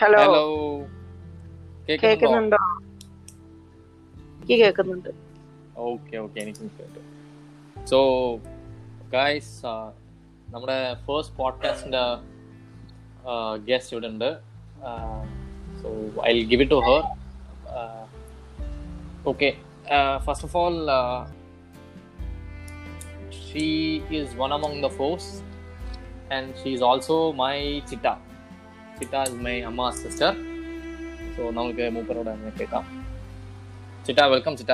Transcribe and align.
Hello 0.00 0.18
hello 0.18 0.42
കേൾക്കുന്നുണ്ടോ 1.86 2.02
കേക്കുന്നുണ്ടോ? 2.02 2.58
എനിക്ക് 4.34 4.56
കേക്കുന്നുണ്ട്. 4.64 5.08
ഓക്കെ 5.86 6.16
ഓക്കെ 6.16 6.38
എനിക്ക് 6.40 6.68
കേട്ടു. 6.78 7.00
സോ 7.90 7.98
ഗായ്സ് 9.14 9.52
നമ്മുടെ 10.54 10.76
ഫസ്റ്റ് 11.06 11.32
പോഡ്കാസ്റ്റിന്റെ 11.38 12.02
ഗസ്റ്റ് 13.70 13.94
ഇവിടെ 13.94 14.08
ഉണ്ട്. 14.12 14.30
So 15.80 15.88
I 16.28 16.32
give 16.52 16.62
it 16.62 16.74
to 16.74 16.80
her 16.88 17.02
okay 19.32 19.50
first 20.26 20.46
of 20.48 20.56
all 20.62 20.78
she 23.42 23.66
is 24.20 24.32
one 24.42 24.52
among 24.58 24.80
the 24.86 24.92
force 25.00 25.32
and 26.38 26.48
she 26.62 26.70
is 26.76 26.86
also 26.92 27.18
my 27.42 27.54
Chitta 27.90 28.08
is 29.00 29.40
my 29.46 29.54
അമ്മ 29.68 29.88
സിസ്റ്റർ 30.00 30.32
സോ 31.34 31.42
നമുക്ക് 31.58 31.84
മൂപ്പരോട് 31.96 32.30
അങ്ങനെ 32.32 32.52
കേൾക്കാം 32.58 32.84
ചിറ്റ 34.06 34.20
വെൽക്കം 34.34 34.54
ചിറ്റ 34.60 34.72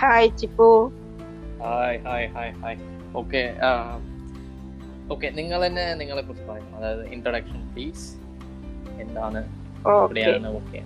hi 0.00 0.28
Chippu 0.40 0.68
hi 1.62 1.98
hi 2.06 2.26
hi 2.34 2.52
hi 2.62 2.78
okay 3.20 3.42
okay 5.14 5.28
നിങ്ങൾ 5.38 5.60
തന്നെ 5.66 5.84
നിങ്ങളെ 6.00 6.22
കുറിച്ച് 6.22 6.46
പറയും 6.50 6.70
അതായത് 6.76 7.04
ഇൻട്രൊഡക്ഷൻ 7.14 7.60
പ്ലീസ് 7.72 8.06
എന്താണ് 9.04 9.40
എവിടെയാണ് 9.94 10.50
ഓക്കെ 10.60 10.80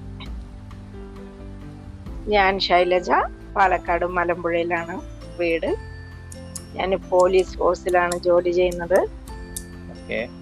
ഞാൻ 2.35 2.55
ശൈലജ 2.66 3.10
പാലക്കാട് 3.55 4.07
മലമ്പുഴയിലാണ് 4.16 4.95
വീട്. 5.38 5.71
ഞാൻ 6.74 6.91
പോലീസ് 7.12 7.55
ഫോഴ്സിലാണ് 7.59 8.16
ജോലി 8.27 8.51
ചെയ്യുന്നത്. 8.59 8.99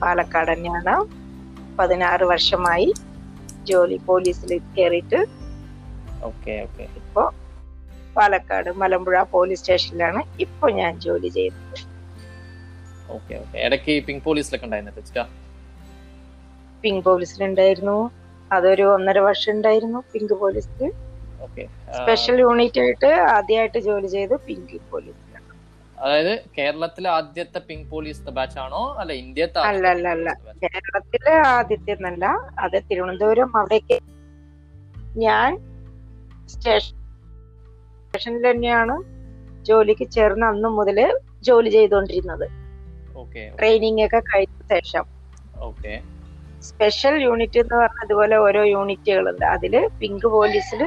പാലക്കാട് 0.02 0.50
തന്നെയാണ് 0.52 0.94
പതിനാറ് 1.78 2.24
വർഷമായി 2.32 2.88
ജോലി 3.70 3.96
പോലീസിൽ 4.08 4.52
കയറിയിട്ട് 4.76 5.20
ഇപ്പോ 7.00 7.24
പാലക്കാട് 8.16 8.70
മലമ്പുഴ 8.82 9.16
പോലീസ് 9.34 9.60
സ്റ്റേഷനിലാണ് 9.62 10.20
ഇപ്പൊ 10.44 10.66
ഞാൻ 10.80 10.92
ജോലി 11.06 11.28
ചെയ്യുന്നത്. 11.36 11.80
ഇടയ്ക്ക് 13.66 13.94
പിങ്ക് 14.06 14.24
പോലീസിലൊക്കെ 14.24 14.68
പിങ്ക് 16.84 17.04
പോലീസിലുണ്ടായിരുന്നു. 17.08 17.98
അതൊരു 18.50 18.84
ഒന്നര 18.94 19.18
വർഷം 19.28 19.50
ഉണ്ടായിരുന്നു 19.56 20.00
പിങ്ക് 20.12 20.34
പോലീസിൽ. 20.42 20.82
സ്പെഷ്യൽ 21.96 22.36
യൂണിറ്റ് 22.44 22.80
ആയിട്ട് 22.84 23.10
ആദ്യമായിട്ട് 23.36 23.78
ജോലി 23.88 24.08
ചെയ്തു 24.16 24.36
പിങ്ക് 24.48 24.76
പോലീസിലാണ് 24.90 25.25
അതായത് 25.98 26.32
കേരളത്തിലെ 26.56 27.08
ആദ്യത്തെ 27.10 27.60
പിങ്ക് 27.68 27.88
പോലീസ് 27.90 28.32
ബാച്ച് 28.38 28.58
ആണോ? 28.58 28.82
അല്ല 29.00 29.12
ഇന്ത്യത്തെ 29.22 29.58
അല്ല 29.70 29.84
അല്ല 29.94 30.06
അല്ല. 30.08 30.28
കേരളത്തിലെ 30.62 31.34
ആദ്യത്തെ 31.52 31.92
എന്നല്ല 31.92 32.24
അത് 32.58 32.76
തിരുവനന്തപുരം 32.90 33.50
അവിടേക്ക്. 33.60 33.98
ഞാൻ 35.24 35.50
സ്റ്റേഷൻ 36.48 36.94
സ്റ്റേഷനിൽ 38.04 38.44
തന്നെയാണ് 38.46 38.94
ജോലിക്ക് 39.66 40.06
ചേർന്ന് 40.10 40.46
അന്ന് 40.46 40.68
മുതൽ 40.78 40.98
ജോലി 41.42 41.70
ചെയ്തുകൊണ്ടിരുന്നത് 41.70 42.46
ട്രെയിനിങ് 43.58 44.04
ഒക്കെ 44.06 44.20
കഴിഞ്ഞ 44.30 44.56
ശേഷം. 44.72 45.04
സ്പെഷ്യൽ 46.62 47.14
യൂണിറ്റ് 47.22 47.58
എന്ന് 47.58 47.76
പറഞ്ഞ 47.76 48.04
ഇതുപോലെ 48.04 48.36
ഓരോ 48.38 48.62
യൂണിറ്റുകളുണ്ട് 48.66 49.44
അതിൽ 49.46 49.74
പിങ്ക് 50.00 50.26
പോലീസിൽ 50.34 50.80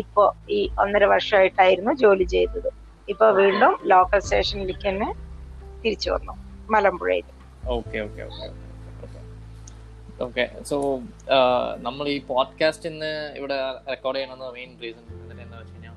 ഇപ്പോ 0.00 0.24
ഈ 0.48 0.70
ഒന്നര 0.78 1.04
വർഷമായിട്ടായിരുന്നു 1.04 1.92
ജോലി 2.02 2.26
ചെയ്തത്. 2.34 2.68
ഇപ്പൊ 3.10 3.26
വീണ്ടും 3.40 3.72
ലോക്കൽ 3.92 4.20
സ്റ്റേഷനിലേക്ക് 4.26 4.86
തന്നെ 4.88 5.08
തിരിച്ചു 5.82 6.08
വന്നു 6.10 6.34
മലമ്പുഴയിൽ. 6.72 7.26
Okay 7.76 7.98
okay 8.06 8.22
okay 8.28 8.48
okay 10.26 10.44
so 10.68 10.76
നമ്മൾ 11.86 12.04
ഈ 12.14 12.18
പോഡ്കാസ്റ്റ് 12.30 12.88
ഇന്ന് 12.90 13.12
ഇവിടെ 13.38 13.56
റെക്കോർഡ് 13.90 14.18
ചെയ്യണമെന്ന് 14.18 14.48
മെയിൻ 14.56 14.70
റീസൺ 14.82 15.04
എന്താ 15.44 15.56
വെച്ച് 15.60 15.74
കഴിഞ്ഞാൽ 15.74 15.96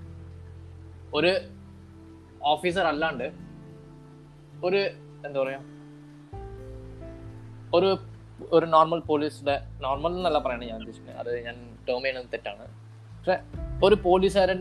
ഒരു 1.17 1.31
ഓഫീസർ 2.53 2.85
അല്ലാണ്ട് 2.91 3.27
ഒരു 4.67 4.81
എന്താ 5.27 5.37
പറയാ 5.43 5.59
ഒരു 7.77 7.89
ഒരു 8.55 8.65
നോർമൽ 8.65 8.99
പോലീസിന്റെ 9.09 9.55
നോർമൽ 9.83 10.11
എന്നല്ല 10.19 10.39
പറയണേ 10.45 10.65
ഞാൻ 10.71 10.79
ഉദ്ദേശിക്കുന്നത്. 10.79 11.19
അത് 11.21 11.29
ഞാൻ 11.45 11.55
ടേം 11.87 12.01
ചെയ്യണത് 12.05 12.31
തെറ്റാണ്. 12.33 12.65
പക്ഷെ 13.17 13.35
ഒരു 13.85 13.95
പോലീസുകാരൻ 14.07 14.59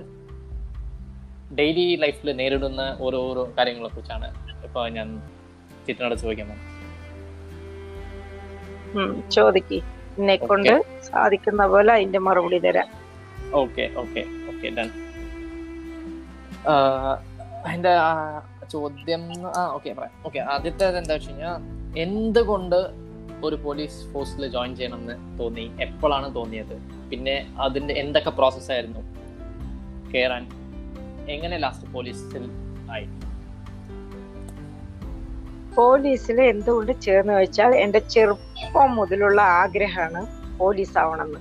ഡെയിലി 1.58 1.86
ലൈഫിൽ 2.02 2.28
നേരിടുന്ന 2.40 2.82
ഓരോരോ 3.06 3.42
കാര്യങ്ങളെ 3.56 3.90
കുറിച്ചാണ് 3.94 4.28
ഇപ്പൊ 4.66 4.82
ഞാൻ 4.96 5.08
ചിത്രനോട് 5.86 6.16
ചോദിക്കാൻ 6.22 6.48
ചോദിക്ക്. 9.36 9.78
എന്നെ 10.18 10.34
കൊണ്ട് 10.48 10.74
സാധിക്കുന്ന 11.08 11.62
പോലെ 11.72 11.90
അതിന്റെ 11.96 12.20
മറുപടി 12.26 12.58
തരാം. 12.64 12.88
ഓക്കെ 13.60 13.84
ഓക്കെ 14.02 14.22
ഓക്കെ 14.50 14.68
ഡൺ 14.78 14.88
അതിന്റെ 17.66 17.92
ചോദ്യം 18.74 19.22
ആ 19.58 19.62
ഓക്കെ 19.76 19.90
പറയാം. 19.98 20.16
ഓക്കെ 20.26 20.40
ആദ്യത്തെ 20.54 20.84
എന്താ 21.00 21.14
വെച്ച് 21.14 21.30
കഴിഞ്ഞാൽ 21.30 21.56
എന്തുകൊണ്ട് 22.04 22.78
ഒരു 23.46 23.56
പോലീസ് 23.64 23.98
ഫോഴ്സിൽ 24.10 24.42
ജോയിൻ 24.54 24.72
ചെയ്യണമെന്ന് 24.78 25.14
തോന്നി? 25.38 25.64
എപ്പോഴാണ് 25.86 26.28
തോന്നിയത്? 26.36 26.76
പിന്നെ 27.10 27.36
അതിന്റെ 27.64 27.94
എന്തൊക്കെ 28.02 28.32
പ്രോസസ്സായിരുന്നു 28.38 29.02
കേറാൻ 30.14 30.44
എങ്ങനെ 31.28 31.56
ലാസ്റ്റ് 31.58 31.86
പോലീസിൽ 31.92 32.44
ആയി? 32.90 33.06
പോലീസിൽ 35.76 36.40
എന്തുകൊണ്ട് 36.42 36.92
ചേർന്ന് 37.00 37.32
വെച്ചാൽ 37.32 37.74
എന്റെ 37.74 37.98
ചെറുപ്പം 38.10 38.90
മുതലുള്ള 38.94 39.40
ആഗ്രഹമാണ് 39.60 40.20
പോലീസ് 40.60 40.98
ആവണമെന്ന് 40.98 41.40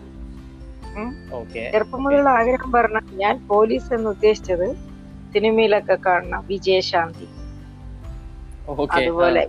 ചെറുപ്പം 1.65 2.03
മുതലുള്ള 2.03 2.29
ആഗ്രഹം 2.29 2.71
പറഞ്ഞാൽ 2.71 3.05
ഞാൻ 3.15 3.35
പോലീസ് 3.47 3.93
എന്ന് 3.93 4.09
ഉദ്ദേശിച്ചത് 4.09 4.67
സിനിമയിലൊക്കെ 5.33 5.97
കാണണം 6.05 6.41
വിജയശാന്തി. 6.47 7.27
അതുപോലെ 8.95 9.41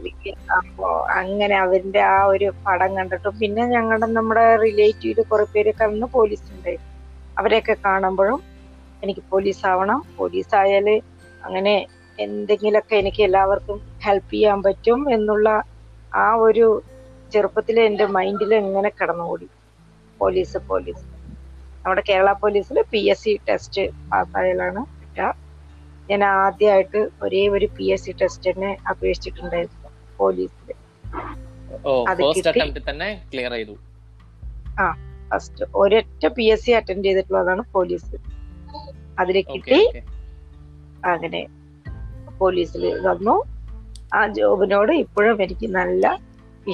അപ്പോ 0.59 0.87
അങ്ങനെ 1.19 1.55
അവന്റെ 1.57 2.01
ആ 2.09 2.25
ഒരു 2.25 2.53
പടം 2.67 2.97
കണ്ടിട്ടും 2.97 3.35
പിന്നെ 3.39 3.63
ഞങ്ങളുടെ 3.67 4.07
നമ്മുടെ 4.13 4.57
റിലേറ്റീവിൽ 4.57 5.21
കുറെ 5.25 5.45
പേരൊക്കെ 5.55 5.85
അന്ന് 5.85 6.07
പോലീസ് 6.15 6.47
ഉണ്ടായിരുന്നു 6.55 6.91
അവരെയൊക്കെ 7.37 7.77
കാണുമ്പോഴും 7.85 8.41
എനിക്ക് 9.03 9.23
പോലീസ് 9.31 9.67
ആവണം 9.67 10.01
പോലീസ് 10.17 10.55
ആയാൽ 10.55 10.89
അങ്ങനെ 11.47 11.75
എന്തെങ്കിലുമൊക്കെ 12.19 12.95
എനിക്ക് 12.97 13.23
എല്ലാവർക്കും 13.23 13.79
ഹെൽപ്പ് 14.05 14.33
ചെയ്യാൻ 14.33 14.63
പറ്റും 14.63 15.01
എന്നുള്ള 15.15 15.49
ആ 16.25 16.27
ഒരു 16.47 16.67
ചെറുപ്പത്തിൽ 17.33 17.81
എന്റെ 17.81 18.07
മൈൻഡിൽ 18.17 18.55
ഇങ്ങനെ 18.55 18.91
കടന്നുകൂടി. 18.99 19.47
Police 20.21 20.59
police. 20.71 21.05
നമ്മുടെ 21.85 22.03
കേരള 22.09 22.33
പോലീസിൽ 22.33 22.79
പി 22.93 23.01
എസ് 23.13 23.25
സി 23.25 23.41
ടെസ്റ്റ് 23.49 23.83
പാസ്സായാലാണ് 24.11 24.81
കിട്ടുക 25.01 25.31
ഞാൻ 26.11 26.25
ആദ്യമായിട്ട് 26.25 27.01
ഒരേ 27.23 27.49
ഒരു 27.49 27.67
പി 27.77 27.87
എസ് 27.95 28.05
സി 28.05 28.13
ടെസ്റ്റ് 28.23 28.51
തന്നെ 28.51 28.71
അപേക്ഷിച്ചിട്ടുണ്ടായിരുന്നു 28.91 29.91
പോലീസിൽ 30.17 30.69
ക്ലിയർ 33.33 33.53
ചെയ്തു. 33.53 33.75
ഫസ്റ്റ് 35.31 35.65
ഒരൊറ്റ 35.75 36.25
പി 36.37 36.45
എസ് 36.55 36.65
സി 36.67 36.73
അറ്റൻഡ് 36.73 37.05
ചെയ്തിട്ടുള്ളതാണ് 37.05 37.63
പോലീസ്. 37.73 38.17
ഓക്കെ 39.21 39.43
കിട്ടി. 39.53 39.81
അങ്ങനെ 41.13 41.43
പോലീസിൽ 42.41 42.85
വന്നു. 43.09 43.37
ആ 44.17 44.21
ജോബിനോട് 44.37 44.93
ഇപ്പോഴും 45.05 45.37
എനിക്ക് 45.45 45.67
നല്ല 45.79 46.07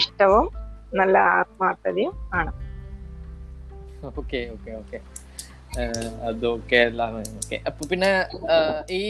ഇഷ്ടവും 0.01 0.47
നല്ല 1.01 1.17
ആത്മാർത്ഥതയും 1.39 2.15
ആണ്. 2.39 2.53
Okay 4.21 4.41
okay 4.55 4.73
okay. 4.81 4.99
അതൊക്കെ 6.29 6.79
എല്ലാം 6.89 7.15
ഓക്കെ. 7.41 7.57
അപ്പൊ 7.69 7.83
പിന്നെ 7.91 8.11
ഈ 9.01 9.05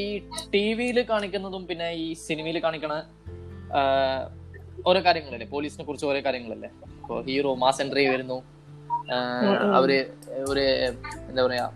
ഈ 0.00 0.04
ടി 0.52 0.64
വിയിൽ 0.78 0.98
കാണിക്കുന്നതും 1.10 1.62
പിന്നെ 1.70 1.88
ഈ 2.04 2.06
സിനിമയിൽ 2.26 2.58
കാണിക്കണ 2.66 2.94
ഓരോ 4.90 5.00
കാര്യങ്ങളല്ലേ? 5.06 5.46
പോലീസിനെ 5.54 5.84
കുറിച്ച് 5.86 6.06
ഓരോ 6.10 6.20
കാര്യങ്ങളല്ലേ? 6.26 6.70
ഇപ്പൊ 7.00 7.16
ഹീറോ 7.28 7.52
മാസ് 7.62 7.82
എൻട്രി 7.84 8.04
വരുന്നു. 8.14 8.38
അവർ 9.78 9.90
ഒരു 10.52 10.62
എന്താ 11.30 11.42
പറയാ 11.46 11.66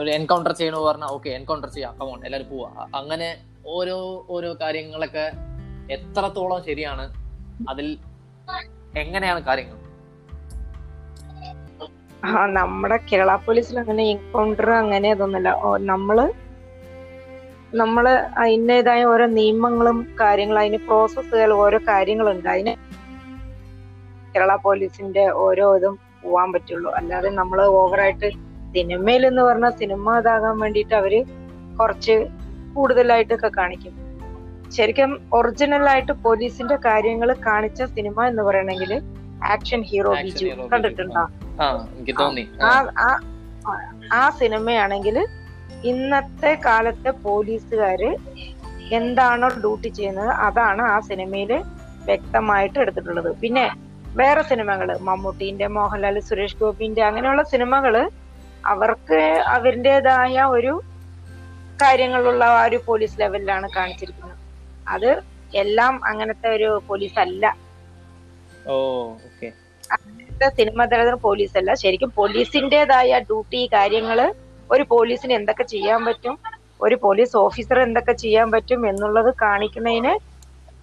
ഒരു 0.00 0.10
എൻകൗണ്ടർ 0.10 0.52
ചെയ്യണോ 0.52 0.78
പറഞ്ഞാൽ 0.86 1.10
ഓക്കെ 1.16 1.30
എൻകൗണ്ടർ 1.38 1.68
ചെയ്യാം. 1.68 1.92
കമോൺ 2.00 2.20
എല്ലാവരും 2.26 2.48
പോവാ. 2.50 2.68
അങ്ങനെ 2.94 3.28
ഓരോ 3.66 4.26
ഓരോ 4.30 4.50
കാര്യങ്ങളൊക്കെ 4.62 5.24
എത്രത്തോളം 5.96 6.60
ശരിയാണ് 6.68 7.04
അതിൽ 7.68 7.86
എങ്ങനെയാണ് 9.02 9.40
കാര്യങ്ങൾ? 9.48 9.76
ആ 12.24 12.46
നമ്മുടെ 12.58 12.96
കേരള 13.08 13.34
പോലീസിൽ 13.46 13.76
അങ്ങനെ 13.82 14.02
എൻകൗണ്ടർ 14.14 14.70
അങ്ങനെ 14.82 15.08
ഇതൊന്നുമില്ല. 15.16 15.50
നമ്മൾ 15.92 16.18
നമ്മൾ 17.80 18.04
അതിന്റെതായ 18.42 19.02
ഓരോ 19.04 19.26
നിയമങ്ങളും 19.38 19.98
കാര്യങ്ങളും 20.20 20.60
അതിന് 20.60 20.78
പ്രോസസ്സുകൾ 20.86 21.50
ഓരോ 21.64 21.78
കാര്യങ്ങളുണ്ട്. 21.88 22.48
അതിന് 22.54 22.74
കേരള 24.32 24.54
പോലീസിന്റെ 24.66 25.24
ഓരോ 25.44 25.66
ഇതും 25.76 25.94
പോവാൻ 26.22 26.48
പറ്റുള്ളൂ. 26.54 26.90
അല്ലാതെ 27.00 27.30
നമ്മൾ 27.40 27.60
ഓവറായിട്ട് 27.80 28.30
സിനിമയിൽ 28.74 29.22
എന്ന് 29.30 29.42
പറഞ്ഞാൽ 29.42 29.72
സിനിമ 29.80 30.16
ഇതാകാൻ 30.20 30.56
വേണ്ടിയിട്ട് 30.62 30.94
അവർ 31.00 31.14
കുറച്ച് 31.80 32.16
കൂടുതലായിട്ടൊക്കെ 32.74 33.50
കാണിക്കും. 33.58 33.94
ശരിക്കും 34.76 35.10
ഒറിജിനൽ 35.36 35.84
ആയിട്ട് 35.92 36.12
പോലീസിന്റെ 36.24 36.76
കാര്യങ്ങൾ 36.88 37.30
കാണിച്ച 37.46 37.82
സിനിമ 37.96 38.26
എന്ന് 38.30 38.42
പറയണെങ്കിൽ 38.48 38.92
ആക്ഷൻ 39.52 39.80
ഹീറോ 39.90 40.12
ബിജു 40.24 40.46
കണ്ടിട്ടുണ്ടോ? 40.72 41.22
ആ 44.18 44.22
സിനിമയാണെങ്കിൽ 44.40 45.16
ഇന്നത്തെ 45.90 46.52
കാലത്തെ 46.66 47.10
പോലീസുകാര് 47.26 48.10
എന്താണോ 48.98 49.48
ഡ്യൂട്ടി 49.62 49.88
ചെയ്യുന്നത് 49.98 50.30
അതാണ് 50.46 50.82
ആ 50.94 50.96
സിനിമയിൽ 51.08 51.52
വ്യക്തമായിട്ട് 52.08 52.78
എടുത്തിട്ടുള്ളത്. 52.84 53.30
പിന്നെ 53.42 53.66
വേറെ 54.20 54.42
സിനിമകൾ 54.50 54.88
മമ്മൂട്ടിന്റെ 55.08 55.66
മോഹൻലാൽ 55.76 56.16
സുരേഷ് 56.28 56.58
ഗോപിന്റെ 56.60 57.02
അങ്ങനെയുള്ള 57.08 57.42
സിനിമകൾ 57.52 57.94
അവർക്ക് 58.64 59.20
അവരുടേതായ 59.46 60.42
ഒരു 60.50 60.72
കാര്യങ്ങളുള്ള 61.82 62.44
ആ 62.44 62.64
ഒരു 62.64 62.78
പോലീസ് 62.86 63.20
ലെവലിലാണ് 63.20 63.68
കാണിച്ചിരിക്കുന്നത്. 63.76 64.36
അത് 64.88 65.10
എല്ലാം 65.54 65.94
അങ്ങനത്തെ 66.06 66.48
ഒരു 66.48 66.82
പോലീസ് 66.88 67.18
അല്ല. 67.18 67.44
അങ്ങനത്തെ 69.90 70.48
സിനിമ 70.58 70.84
തലത്തിൽ 70.84 71.14
പോലീസ് 71.14 71.56
അല്ല. 71.58 71.74
ശരിക്കും 71.74 72.10
പോലീസിന്റേതായ 72.10 73.18
ഡ്യൂട്ടി 73.18 73.68
കാര്യങ്ങൾ 73.72 74.18
ഒരു 74.70 74.82
പോലീസിന് 74.90 75.32
എന്തൊക്കെ 75.32 75.64
ചെയ്യാൻ 75.64 76.04
പറ്റും 76.04 76.34
ഒരു 76.80 76.94
പോലീസ് 76.94 77.36
ഓഫീസർ 77.36 77.78
എന്തൊക്കെ 77.78 78.12
ചെയ്യാൻ 78.12 78.50
പറ്റും 78.50 78.88
എന്നുള്ളത് 78.88 79.34
കാണിക്കുന്നതിന് 79.42 80.12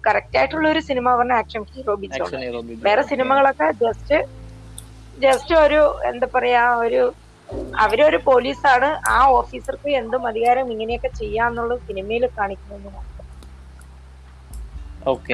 കറക്റ്റ് 0.04 0.38
ആയിട്ടുള്ള 0.38 0.68
ഒരു 0.68 0.80
സിനിമ 0.80 1.14
പറഞ്ഞ 1.16 1.32
ആക്ഷൻ 1.32 1.62
ഹീറോ 1.62 1.94
ബിജോ 1.94 2.24
ആക്ഷൻ 2.24 2.76
വേറെ 2.82 3.02
സിനിമകളൊക്കെ 3.02 3.70
ജസ്റ്റ് 3.82 4.18
ജസ്റ്റ് 5.18 5.54
ഒരു 5.54 5.80
എന്താ 6.04 6.28
പറയാ 6.34 6.70
ഒരു 6.78 7.02
അവരൊരു 7.82 8.18
പോലീസാണ്. 8.28 8.88
ആ 9.16 9.18
ഓഫീസർക്ക് 9.38 9.90
എന്തും 10.00 10.22
അധികാരം 10.30 10.66
ഇങ്ങനെയൊക്കെ 10.74 11.10
ചെയ്യാന്നുള്ളത് 11.20 11.82
സിനിമയിൽ 11.88 12.24
കാണിക്കുന്നു 12.38 12.90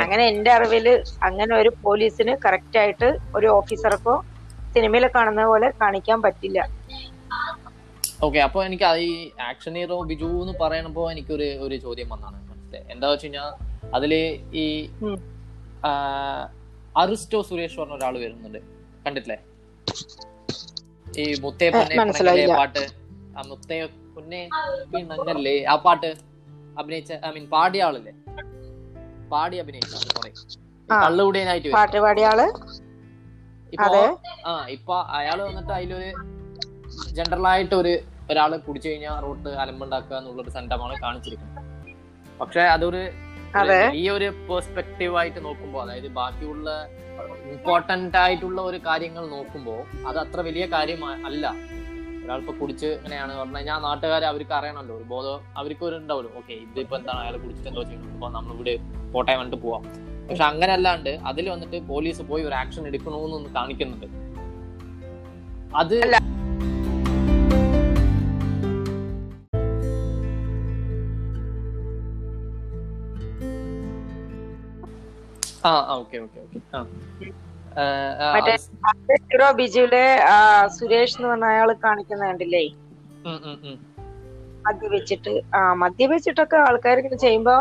അങ്ങനെ 0.04 0.24
എന്റെ 0.32 0.50
അറിവിൽ 0.56 0.86
അങ്ങനെ 1.28 1.52
ഒരു 1.60 1.70
പോലീസിന് 1.84 2.32
കറക്റ്റ് 2.44 2.78
ആയിട്ട് 2.82 3.08
ഒരു 3.36 3.48
ഓഫീസർക്കോ 3.58 4.14
സിനിമയിൽ 4.74 5.04
കാണുന്ന 5.16 5.42
പോലെ 5.50 5.68
കാണിക്കാൻ 5.80 6.18
പറ്റില്ല. 6.26 6.58
ഓക്കെ 8.26 8.40
അപ്പൊ 8.46 8.58
എനിക്ക് 8.68 8.86
ഈ 9.06 9.10
ആക്ഷൻ 9.50 9.74
ഹീറോ 9.78 9.96
ബിജു 10.10 10.28
എന്ന് 10.42 10.54
പറയണപ്പോ 10.62 11.02
എനിക്ക് 11.14 11.32
ഒരു 11.36 11.48
ഒരു 11.64 11.76
ചോദ്യം 11.84 12.08
വന്നാണ്. 12.14 12.38
മനസ്സിലായി? 12.50 12.84
എന്താ 12.94 13.08
വെച്ച് 13.12 13.26
കഴിഞ്ഞാൽ 13.26 13.50
അതിൽ 13.96 14.12
ഈ 14.62 14.66
അറിസ്റ്റോ 17.02 17.40
സുരേഷ് 17.48 17.78
പറഞ്ഞ 17.80 17.94
ഒരാൾ 18.00 18.14
വരുന്നുണ്ട്. 18.24 18.60
കണ്ടിട്ടില്ലേ? 19.06 19.38
ഈ 21.14 21.34
മുത്തേ 21.42 21.66
പൊന്നേ. 21.70 21.96
പാട്ട് 22.52 22.82
ആ 23.34 23.42
മുത്തേ 23.48 23.76
പൊന്നെ 24.14 24.40
പിണങ്ങല്ലേ 24.92 25.54
ആ 25.64 25.76
പാട്ട് 25.84 26.10
അഭിനയിച്ച 26.76 27.12
ഐ 27.24 27.32
മീൻ 27.34 27.44
പാടിയ 27.52 27.82
ആളല്ലേ 27.86 28.12
പാടി 29.30 29.56
അഭിനയിച്ച 29.62 29.92
ആ. 30.88 30.96
കള്ളുകൂടിയനായിട്ട്. 31.02 31.68
പാട്ട് 31.76 31.98
പാടിയ 32.04 32.24
ആൾ 32.30 32.40
ഇപ്പൊ 33.72 33.84
അതെ. 33.86 34.02
ആ 34.46 34.52
ഇപ്പൊ 34.74 34.96
അയാൾ 35.18 35.38
വന്നിട്ട് 35.42 35.72
അതിലൊരു 35.76 36.10
ജനറലായിട്ട് 37.14 37.74
ഒരു 37.74 37.92
ഒരാൾ 38.30 38.50
കുടിച്ചു 38.66 38.88
കഴിഞ്ഞാൽ 38.88 39.16
റോട്ട് 39.24 39.50
അലമ്പുണ്ടാക്കുക 39.62 40.16
എന്നുള്ളൊരു 40.18 40.50
സംരംഭമാണ് 40.50 40.96
കാണിച്ചിരിക്കുന്നത് 41.02 41.60
പക്ഷെ 42.40 42.62
അതൊരു 42.74 43.00
അതെ. 43.00 43.10
ഈ 44.00 44.04
ഒരു 44.16 44.28
പെർസ്പെക്റ്റീവ് 44.48 45.14
ആയിട്ട് 45.20 45.40
നോക്കുമ്പോൾ 45.44 45.80
അതായത് 45.84 46.08
ബാക്കിയുള്ള 46.18 46.68
ഇമ്പോർട്ടന്റ് 47.54 48.18
ആയിട്ടുള്ള 48.22 48.60
ഒരു 48.70 48.78
കാര്യങ്ങൾ 48.86 49.24
നോക്കുമ്പോൾ 49.36 49.80
അത് 50.08 50.18
അത്ര 50.24 50.40
വലിയ 50.48 50.66
കാര്യം 50.74 51.02
അല്ല. 51.30 51.44
ഒരാളിപ്പോ 52.24 52.52
കുടിച്ച് 52.60 52.86
ഇങ്ങനെയാണ് 52.86 53.32
പറഞ്ഞു 53.38 53.56
കഴിഞ്ഞാൽ 53.56 53.78
നാട്ടുകാരെ 53.86 54.26
അവർക്ക് 54.30 54.54
അറിയണമല്ലോ 54.58 54.94
ഒരു 54.98 55.06
ബോധം 55.12 55.40
അവർക്ക് 55.60 55.84
ഒരു 55.88 55.96
ഉണ്ടാവുമല്ലോ. 56.00 56.30
ഓക്കെ 56.40 56.54
ഇതിപ്പോ 56.64 56.96
എന്താണ് 57.00 57.20
അയാൾ 57.24 57.34
കുടിച്ചിട്ട് 57.42 57.70
എന്തോ 57.72 57.82
ചെയ്യണം 57.88 58.10
അപ്പൊ 58.14 58.28
നമ്മൾ 58.36 58.52
ഇവിടെ 58.56 58.74
കോട്ടയം 59.14 59.38
വന്നിട്ട് 59.40 59.60
പോവാം. 59.64 59.82
പക്ഷെ 60.28 60.44
അങ്ങനെ 60.50 60.72
അല്ലാണ്ട് 60.78 61.10
അതിൽ 61.30 61.48
വന്നിട്ട് 61.54 61.80
പോലീസ് 61.92 62.22
പോയി 62.30 62.44
ഒരു 62.48 62.56
ആക്ഷൻ 62.62 62.82
എടുക്കണമെന്നൊന്ന് 62.90 63.50
കാണിക്കുന്നുണ്ട്. 63.58 64.06
അത് 65.82 65.96
ആ 75.64 75.70
ഓക്കെ 75.94 76.16
ഓക്കെ 76.24 76.38
ഓക്കെ. 76.44 76.58
ആ. 76.74 76.80
മറ്റേ 78.34 78.54
ഹീറോ 79.24 79.48
ബിജുവിലെ 79.60 80.02
സുരേഷ് 80.74 81.16
എന്ന് 81.16 81.28
പറഞ്ഞ 81.30 81.46
അയാൾ 81.52 81.70
കാണിക്കുന്ന 81.84 82.24
കണ്ടില്ലേ. 82.26 82.64
മദ്യവെച്ചിട്ട് 84.64 85.32
ആ 85.54 85.60
മദ്യപിച്ചിട്ടൊക്കെ 85.82 86.58
ആൾക്കാർ 86.66 86.98
ഇങ്ങനെ 86.98 87.18
ചെയ്യുമ്പോ 87.18 87.54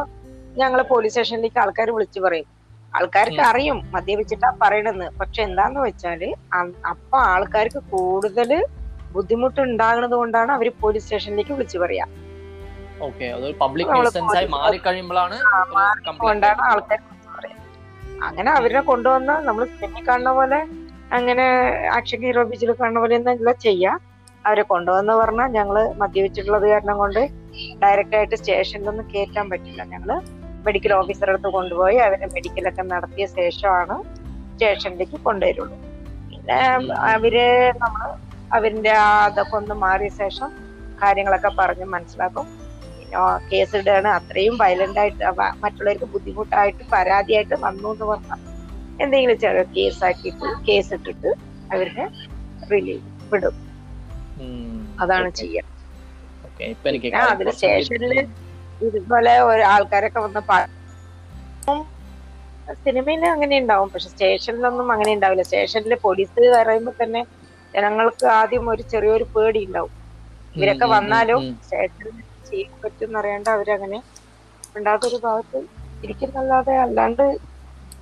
ഞങ്ങൾ 0.58 0.80
പോലീസ് 0.92 1.14
സ്റ്റേഷനിലേക്ക് 1.14 1.60
ആൾക്കാർ 1.60 1.88
വിളിച്ചു 1.92 2.20
പറയും. 2.20 2.48
ആൾക്കാർക്ക്. 2.94 3.42
അറിയും 3.50 3.78
മദ്യവെച്ചിട്ടാ 3.94 4.50
പറയണെന്ന് 4.62 5.08
പക്ഷെ 5.20 5.42
എന്താന്ന് 5.44 5.80
വെച്ചാൽ 5.80 6.22
അപ്പൊ 6.92 7.18
ആൾക്കാർക്ക് 7.34 7.82
കൂടുതൽ 7.94 8.52
ബുദ്ധിമുട്ട് 9.16 9.60
ഉണ്ടാകുന്നത് 9.62 10.16
കൊണ്ടാണ് 10.16 10.52
അവർ 10.52 10.68
പോലീസ് 10.82 11.06
സ്റ്റേഷനിലേക്ക് 11.06 11.54
വിളിച്ചു 11.54 11.78
പറയാ. 11.78 12.06
കൊണ്ടാണ് 16.22 16.62
ആൾക്കാർ 16.70 17.00
അങ്ങനെ 18.28 18.50
അവരെ 18.58 18.82
കൊണ്ടുവന്ന 18.90 19.32
നമ്മൾ 19.48 19.64
സിനിമയിൽ 19.80 20.06
കാണുന്ന 20.10 20.32
പോലെ 20.40 20.60
അങ്ങനെ 21.18 21.46
ആക്ഷൻ 21.98 22.20
ഹീറോ 22.26 22.44
ബീച്ചിൽ 22.50 22.72
കാണുന്ന 22.82 23.00
പോലെ 23.04 23.16
ഒന്നല്ല 23.20 23.52
ചെയ്യാം. 23.66 23.98
അവരെ 24.46 24.64
കൊണ്ടുവന്ന് 24.72 25.14
പറഞ്ഞാൽ 25.22 25.50
ഞങ്ങൾ 25.58 25.78
മദ്യപിച്ചിട്ടുള്ളത് 26.02 26.66
കാരണം 26.72 26.96
കൊണ്ട് 27.02 27.22
ഡയറക്റ്റ് 27.84 28.16
ആയിട്ട് 28.20 28.38
സ്റ്റേഷനിലൊന്നും 28.42 29.06
കയറ്റാൻ 29.12 29.46
പറ്റില്ല. 29.52 29.82
ഞങ്ങൾ 29.94 30.10
മെഡിക്കൽ 30.66 30.94
ഓഫീസറെ 31.00 31.32
അടുത്ത് 31.34 31.50
കൊണ്ടുപോയി 31.58 31.98
അവരെ 32.08 32.28
മെഡിക്കലൊക്കെ 32.36 32.84
നടത്തിയ 32.94 33.26
ശേഷമാണ് 33.38 33.96
സ്റ്റേഷനിലേക്ക് 34.54 35.18
കൊണ്ടുവരുള്ളൂ. 35.28 35.78
പിന്നെ 36.30 36.58
അവർ 37.14 37.36
നമ്മൾ 37.84 38.04
അവരിന്റെ 38.58 38.94
അതൊക്കെ 39.26 39.56
ഒന്ന് 39.60 39.76
മാറിയ 39.86 40.10
ശേഷം 40.22 40.50
കാര്യങ്ങളൊക്കെ 41.02 41.52
പറഞ്ഞ് 41.60 41.86
മനസ്സിലാക്കും. 41.96 42.46
പിന്നെ 43.14 43.22
കേസ് 43.50 43.74
ഇടുകയാണ് 43.78 44.10
അത്രയും 44.18 44.56
വയലന്റ് 44.62 45.00
ആയിട്ട് 45.00 45.26
മറ്റുള്ളവർക്ക് 45.64 46.08
ബുദ്ധിമുട്ടായിട്ട് 46.14 46.84
പരാതിയായിട്ട് 46.94 47.56
വന്നു 47.66 47.90
എന്ന് 47.94 48.06
പറഞ്ഞാൽ 48.12 48.40
എന്തെങ്കിലും 49.00 49.38
ചെറിയ 49.44 49.64
കേസ് 49.76 50.02
ആക്കിയിട്ട് 50.10 50.48
കേസ് 50.68 50.92
ഇട്ടിട്ട് 50.98 51.32
അവരെ 51.72 52.06
റിലീവ് 52.70 53.02
വിടും 53.32 53.56
അതാണ് 55.04 55.30
ചെയ്യാം. 55.40 55.68
അതിൽ 57.26 57.48
സ്റ്റേഷനിൽ 57.56 58.14
ഇതുപോലെ 58.82 59.34
ആൾക്കാരൊക്കെ 59.74 60.20
വന്ന് 60.26 60.42
സിനിമയിൽ 62.84 63.24
അങ്ങനെ 63.32 63.56
ഉണ്ടാവും. 63.62 63.90
പക്ഷെ 63.94 64.10
സ്റ്റേഷനിലൊന്നും 64.14 64.88
അങ്ങനെ 64.94 65.12
ഉണ്ടാവില്ല. 65.16 65.44
സ്റ്റേഷനിൽ 65.48 65.94
പോലീസ് 66.06 66.34
പറയുമ്പോ 66.58 66.94
തന്നെ 67.02 67.22
ജനങ്ങൾക്ക് 67.74 68.26
ആദ്യം 68.40 68.66
ഒരു 68.74 68.84
ചെറിയൊരു 68.92 69.26
പേടി 69.34 69.62
ഉണ്ടാവും. 69.68 69.94
ഇവരൊക്കെ 70.56 70.88
വന്നാലും 70.96 71.42
സ്റ്റേഷനിൽ 71.66 72.18
ചെയ്യാൻ 72.50 72.76
പറ്റും 72.84 73.08
എന്നറിയാണ്ട് 73.08 73.50
അവരങ്ങനെ 73.50 74.00
ഉണ്ടാത്തൊരു 74.76 75.18
ഭാഗത്ത് 75.26 75.60
ഇരിക്കുന്നല്ലാതെ 76.04 76.76
അല്ലാണ്ട് 76.86 77.26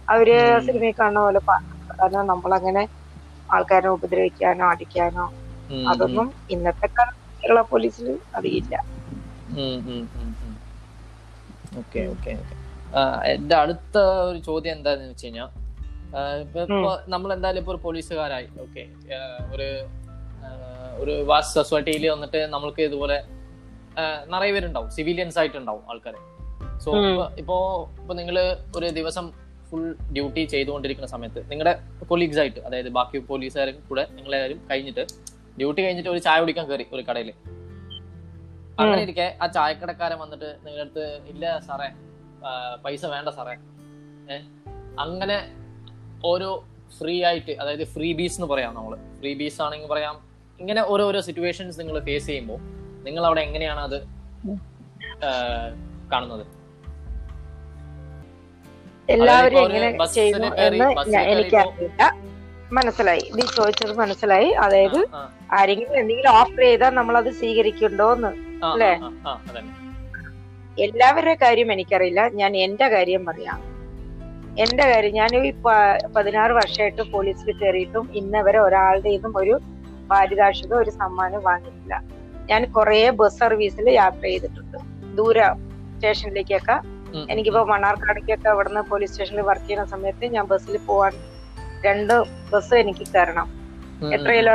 അവർ. 0.08 0.30
സിനിമയിൽ 0.68 0.96
കാണുന്ന 1.00 1.22
പോലെ 1.26 1.42
കാരണം 1.92 2.26
നമ്മളങ്ങനെ 2.28 2.84
ആൾക്കാരെ 3.50 3.90
ഉപദ്രവിക്കാനോ 3.96 4.66
അടിക്കാനോ 4.74 5.26
അതൊന്നും 5.92 6.28
ഇന്നത്തെ 6.54 6.88
കേരള 6.98 7.60
പോലീസിൽ 7.72 8.08
അറിയില്ല. 8.38 8.74
ഓക്കെ 11.82 12.02
ഓക്കെ 12.14 12.34
എന്റെ 13.32 13.56
അടുത്ത 13.56 13.96
ഒരു 14.30 14.40
ചോദ്യം 14.48 14.74
എന്താന്ന് 14.76 15.10
വെച്ച് 15.10 15.26
കഴിഞ്ഞാൽ 15.26 15.50
ഇപ്പൊ 16.44 16.62
നമ്മൾ 17.08 17.30
എന്തായാലും 17.36 17.62
ഇപ്പൊ 17.62 17.74
ഒരു 17.74 17.82
പോലീസുകാരായി 17.86 18.48
ഓക്കെ. 18.64 18.84
ഒരു 19.54 19.68
ഒരു 21.02 21.14
വാസ് 21.30 21.54
സൊസൈറ്റിയിൽ 21.54 22.04
വന്നിട്ട് 22.10 22.40
നമ്മൾക്ക് 22.54 22.82
ഇതുപോലെ 22.82 23.18
നിറയെ 24.30 24.52
പേരുണ്ടാവും. 24.52 24.90
സിവിലിയൻസ് 24.90 25.40
ആയിട്ടുണ്ടാവും 25.40 25.84
ആൾക്കാരെ. 25.90 26.18
സോ. 26.80 26.92
ഇപ്പോ 27.38 27.90
ഇപ്പൊ 28.00 28.14
നിങ്ങൾ 28.14 28.58
ഒരു 28.76 28.90
ദിവസം 28.90 29.32
ഫുൾ 29.70 29.96
ഡ്യൂട്ടി 30.14 30.46
ചെയ്തുകൊണ്ടിരിക്കുന്ന 30.46 31.08
സമയത്ത് 31.08 31.52
നിങ്ങളുടെ 31.52 31.80
കൊളീഗ്സ് 32.10 32.40
ആയിട്ട് 32.40 32.60
അതായത് 32.60 32.90
ബാക്കി 32.90 33.18
പോലീസുകാരും 33.20 33.76
കൂടെ 33.90 34.08
നിങ്ങളെല്ലാവരും 34.12 34.68
കഴിഞ്ഞിട്ട് 34.72 35.08
ഡ്യൂട്ടി 35.58 35.84
കഴിഞ്ഞിട്ട് 35.84 36.10
ഒരു 36.10 36.18
ചായ 36.18 36.40
കുടിക്കാൻ 36.40 36.68
കയറി 36.68 36.86
ഒരു 36.94 37.02
കടയിൽ 37.02 37.34
അങ്ങനെ 38.80 39.02
ഇരിക്കെ 39.02 39.38
ആ 39.42 39.48
ചായക്കടക്കാരൻ 39.48 40.20
വന്നിട്ട് 40.20 40.46
നിങ്ങളുടെ 40.46 40.82
അടുത്ത് 40.82 41.22
ഇല്ല 41.28 41.60
സാറേ 41.60 41.90
പൈസ 42.84 43.06
വേണ്ട 43.06 43.30
സാറേ. 43.30 43.56
അങ്ങനെ 45.00 45.52
ഓരോ 46.26 46.64
ഫ്രീ 46.98 47.24
ആയിട്ട് 47.24 47.52
അതായത് 47.52 47.84
ഫ്രീ 47.84 48.14
ബീസ് 48.14 48.42
എന്ന് 48.42 48.48
പറയാം 48.48 48.76
നമ്മൾ. 48.76 48.98
ഫ്രീ 49.20 49.34
ബീസ് 49.34 49.62
ആണെങ്കിൽ 49.62 49.88
പറയാം. 49.88 50.22
ഇങ്ങനെ 50.60 50.82
ഓരോരോ 50.82 51.22
സിറ്റുവേഷൻസ് 51.22 51.80
നിങ്ങൾ 51.80 52.00
ഫേസ് 52.00 52.26
ചെയ്യുമ്പോൾ 52.26 52.81
നിങ്ങൾ 53.06 53.24
അവിടെ 53.28 53.42
എങ്ങനെയാണ് 53.48 53.82
അത് 53.88 53.98
കാണുന്നത്? 56.12 56.44
എല്ലാവരും 59.16 59.60
എനിക്കറിയില്ല. 61.34 62.04
മനസ്സിലായി. 62.78 63.24
നീ 63.38 63.44
ചോദിച്ചത് 63.56 63.94
മനസ്സിലായി. 64.02 64.50
അതായത് 64.66 65.00
ആരെങ്കിലും 65.58 65.96
എന്തെങ്കിലും 66.02 66.32
ഓഫർ 66.40 66.62
ചെയ്താൽ 66.68 66.94
നമ്മൾ 67.00 67.16
അത് 67.22 67.32
സ്വീകരിക്കണ്ടോന്ന് 67.40 68.32
അല്ലേ? 68.70 68.92
എല്ലാവരുടെ 70.86 71.36
കാര്യം 71.44 71.70
എനിക്കറിയില്ല. 71.76 72.22
ഞാൻ 72.42 72.52
എന്റെ 72.66 72.88
കാര്യം 72.96 73.24
പറയാം 73.30 73.60
എന്റെ 74.64 74.86
കാര്യം 74.92 75.14
ഞാൻ 75.20 75.32
ഈ 75.40 75.52
പതിനാറ് 76.16 76.54
വർഷമായിട്ട് 76.60 77.04
പോലീസിൽ 77.14 77.52
കയറിയിട്ടും 77.60 78.06
ഇന്നവരെ 78.20 78.60
ഒരാളുടെ 78.68 79.12
ഇതും 79.18 79.34
ഒരു 79.42 79.56
പാരിതോഷികം 80.10 80.78
ഒരു 80.84 80.92
സമ്മാനം 81.02 81.42
വാങ്ങിയിട്ടില്ല. 81.50 81.96
ഞാൻ 82.50 82.62
കൊറേ 82.72 82.98
ബസ് 83.20 83.40
സർവീസിൽ 83.40 83.88
യാത്ര 83.96 84.24
ചെയ്തിട്ടുണ്ട്. 84.26 84.78
ദൂര 85.18 85.38
സ്റ്റേഷനിലേക്കൊക്കെ. 85.92 86.76
എനിക്കിപ്പോ 87.32 87.62
മണ്ണാർക്കാടേക്കൊക്കെ 87.66 88.50
അവിടുന്ന് 88.50 88.82
പോലീസ് 88.90 89.12
സ്റ്റേഷനിൽ 89.14 89.44
വർക്ക് 89.48 89.66
ചെയ്യുന്ന 89.66 89.86
സമയത്ത് 89.86 90.26
ഞാൻ 90.36 90.46
ബസ്സിൽ 90.48 90.78
പോവാൻ 90.86 91.14
രണ്ട് 91.84 92.14
ബസ് 92.52 92.76
എനിക്ക് 92.76 93.06
കയറണം 93.08 93.48
ഉം, 94.02 94.12
എത്ര 94.14 94.30
കിലോ 94.32 94.54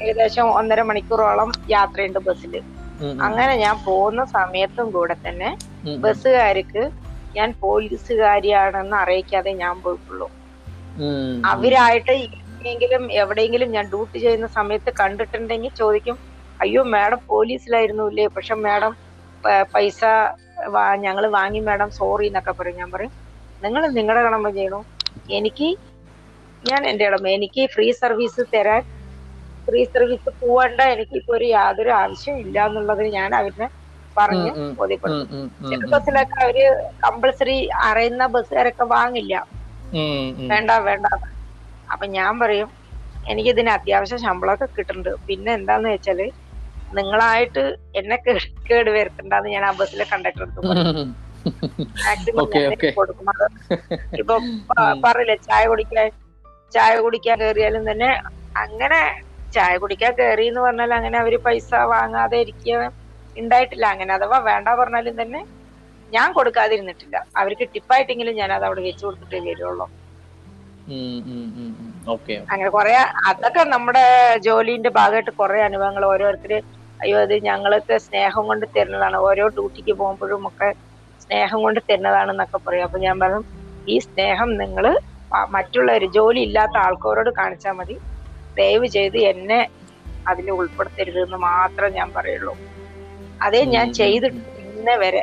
ഏകദേശം 0.00 0.46
ഒന്നര 0.58 0.80
മണിക്കൂറോളം 0.82 1.50
യാത്രയുണ്ട് 1.70 2.20
ബസ്സിൽ 2.20 2.54
അങ്ങനെ 3.26 3.54
ഞാൻ 3.56 3.76
പോകുന്ന 3.84 4.22
സമയത്തും 4.32 4.86
കൂടെ 4.92 5.16
തന്നെ 5.26 5.50
ബസ്സുകാർക്ക് 6.04 6.82
ഞാൻ 7.34 7.48
പോലീസുകാരിയാണെന്ന് 7.60 8.96
അറിയിക്കാതെ 8.96 9.50
ഞാൻ 9.62 9.74
പോയിട്ടുള്ളൂ. 9.82 10.28
അവരായിട്ട് 11.50 12.14
എങ്കിലും 12.66 13.02
എവിടെയെങ്കിലും 13.22 13.68
ഞാൻ 13.72 13.84
ഡ്യൂട്ടി 13.86 14.18
ചെയ്യുന്ന 14.18 14.48
സമയത്ത് 14.56 14.90
കണ്ടിട്ടുണ്ടെങ്കിൽ 15.00 15.72
ചോദിക്കും 15.74 16.16
അയ്യോ 16.60 16.82
മാഡം 16.92 17.20
പോലീസിലായിരുന്നു 17.30 18.04
ഇല്ലേ 18.10 18.26
പക്ഷെ 18.36 18.54
മാഡം 18.64 18.92
പൈസ 19.74 20.00
ഞങ്ങൾ 21.04 21.24
വാങ്ങി 21.36 21.60
മാഡം 21.66 21.90
സോറി 21.98 22.26
എന്നൊക്കെ 22.30 22.52
പറയും. 22.58 22.78
ഞാൻ 22.80 22.90
പറയും 22.94 23.12
നിങ്ങൾ 23.62 23.82
നിങ്ങളുടെ 23.98 24.22
കടമ 24.26 24.48
ചെയ്യണു? 24.56 24.80
എനിക്ക് 25.30 25.68
ഞാൻ 26.62 26.82
എന്റെ 26.90 27.04
കടമ 27.06 27.28
എനിക്ക് 27.36 27.62
ഫ്രീ 27.74 27.86
സർവീസ് 28.00 28.42
തരാൻ 28.54 28.82
ഫ്രീ 29.68 29.80
സർവീസ് 29.86 30.30
പോവേണ്ട 30.42 30.80
എനിക്ക് 30.94 31.14
ഇപ്പൊ 31.20 31.32
ഒരു 31.38 31.46
യാതൊരു 31.50 31.92
ആവശ്യം 32.00 32.36
ഇല്ല 32.44 32.56
എന്നുള്ളത് 32.68 33.02
ഞാൻ 33.16 33.30
അവരിനെ 33.40 33.68
പറഞ്ഞ് 34.16 34.52
ബോധ്യപ്പെടുത്തും. 34.78 35.30
ചില 35.62 35.80
ബസ്സിലൊക്കെ 35.92 36.38
അവർ 36.44 36.58
കമ്പൾസറി 37.04 37.56
അറിയുന്ന 37.86 38.24
ബസ്സുകാരൊക്കെ 38.34 38.84
വാങ്ങില്ല. 38.94 39.34
വേണ്ട 40.50 40.70
വേണ്ട. 40.86 41.06
അപ്പൊ 41.88 42.04
ഞാൻ 42.16 42.32
പറയും 42.42 42.68
എനിക്കിതിന് 43.26 43.70
അത്യാവശ്യം 43.76 44.20
ശമ്പളമൊക്കെ 44.24 44.66
കിട്ടുന്നുണ്ട്. 44.68 45.12
പിന്നെ 45.28 45.50
എന്താന്ന് 45.58 45.88
വെച്ചാൽ 45.94 46.20
നിങ്ങളായിട്ട് 46.98 47.64
എന്നെ 48.00 48.16
കേട് 48.68 48.90
വരുത്തണ്ടെന്ന് 48.96 49.50
ഞാൻ 49.54 49.64
ആ 49.68 49.72
ബസ്സിലെ 49.80 50.06
കണ്ടക്ടർ. 50.12 50.46
മാക്സിമം 52.04 52.46
കൊടുക്കും. 52.98 53.28
അത് 53.32 53.46
ഇപ്പൊ 54.20 54.36
പറയില്ലേ 55.04 55.36
ചായ 55.48 55.62
കുടിക്കാൻ 55.72 56.08
ചായ 56.72 56.94
കുടിക്കാൻ 57.04 57.36
കയറിയാലും 57.42 57.84
തന്നെ 57.90 58.10
അങ്ങനെ 58.64 59.00
ചായ 59.52 59.72
കുടിക്കാൻ 59.82 60.12
കയറി 60.20 60.46
എന്ന് 60.50 60.62
പറഞ്ഞാൽ 60.66 60.92
അങ്ങനെ 60.98 61.16
അവർ 61.22 61.34
പൈസ 61.46 61.70
വാങ്ങാതെ 61.92 62.38
ഇരിക്കുക 62.44 62.78
ഉണ്ടായിട്ടില്ല 63.36 63.86
അങ്ങനെ 63.94 64.12
അഥവാ 64.16 64.38
വേണ്ട 64.48 64.68
പറഞ്ഞാലും 64.80 65.16
തന്നെ 65.22 65.40
ഞാൻ 66.12 66.28
കൊടുക്കാതിരുന്നിട്ടില്ല. 66.32 67.16
അവർക്ക് 67.40 67.64
ടിപ്പായിട്ടെങ്കിലും 67.74 68.34
ഞാൻ 68.40 68.50
അത് 68.56 68.64
അവിടെ 68.68 68.82
വെച്ച് 68.88 69.04
കൊടുത്തിട്ടേ 69.06 69.40
വരുള്ളൂ. 69.48 69.86
അങ്ങനെ 72.52 72.70
കുറെ 72.76 72.92
അതൊക്കെ 73.28 73.62
നമ്മുടെ 73.74 74.04
ജോലിന്റെ 74.46 74.90
ഭാഗമായിട്ട് 74.98 75.32
കുറെ 75.40 75.60
അനുഭവങ്ങൾ 75.68 76.04
ഓരോരുത്തര് 76.12 76.58
അയ്യോ 77.00 77.16
അത് 77.22 77.34
ഞങ്ങൾക്ക് 77.46 77.94
സ്നേഹം 78.06 78.42
കൊണ്ട് 78.48 78.66
തരുന്നതാണ്. 78.76 79.16
ഓരോ 79.28 79.44
ഡ്യൂട്ടിക്ക് 79.56 79.94
പോകുമ്പോഴും 80.00 80.42
ഒക്കെ 80.50 80.68
സ്നേഹം 81.20 81.58
കൊണ്ട് 81.64 81.80
തരുന്നതാണെന്നൊക്കെ 81.82 82.58
പറയും. 82.60 82.86
അപ്പൊ 82.86 82.98
ഞാൻ 83.04 83.16
പറഞ്ഞു 83.22 83.40
ഈ 83.86 83.96
സ്നേഹം 84.06 84.50
നിങ്ങൾ 84.62 84.84
മറ്റുള്ളവര് 85.56 86.06
ജോലി 86.16 86.40
ഇല്ലാത്ത 86.46 86.76
ആൾക്കാരോട് 86.84 87.30
കാണിച്ചാൽ 87.38 87.74
മതി. 87.78 87.96
ദയവ് 88.56 88.86
ചെയ്ത് 88.96 89.18
എന്നെ 89.30 89.60
അതിൽ 90.26 90.46
ഉൾപ്പെടുത്തരുത് 90.56 91.20
എന്ന് 91.24 91.38
മാത്രം 91.48 91.90
ഞാൻ 91.96 92.08
പറയുള്ളൂ. 92.16 92.54
അതേ 93.40 93.62
ഞാൻ 93.74 93.86
ഉം. 93.86 93.96
ചെയ്തിട്ടുണ്ട് 93.98 94.50
ഇന്നേ 94.66 94.96
വരെ. 95.02 95.22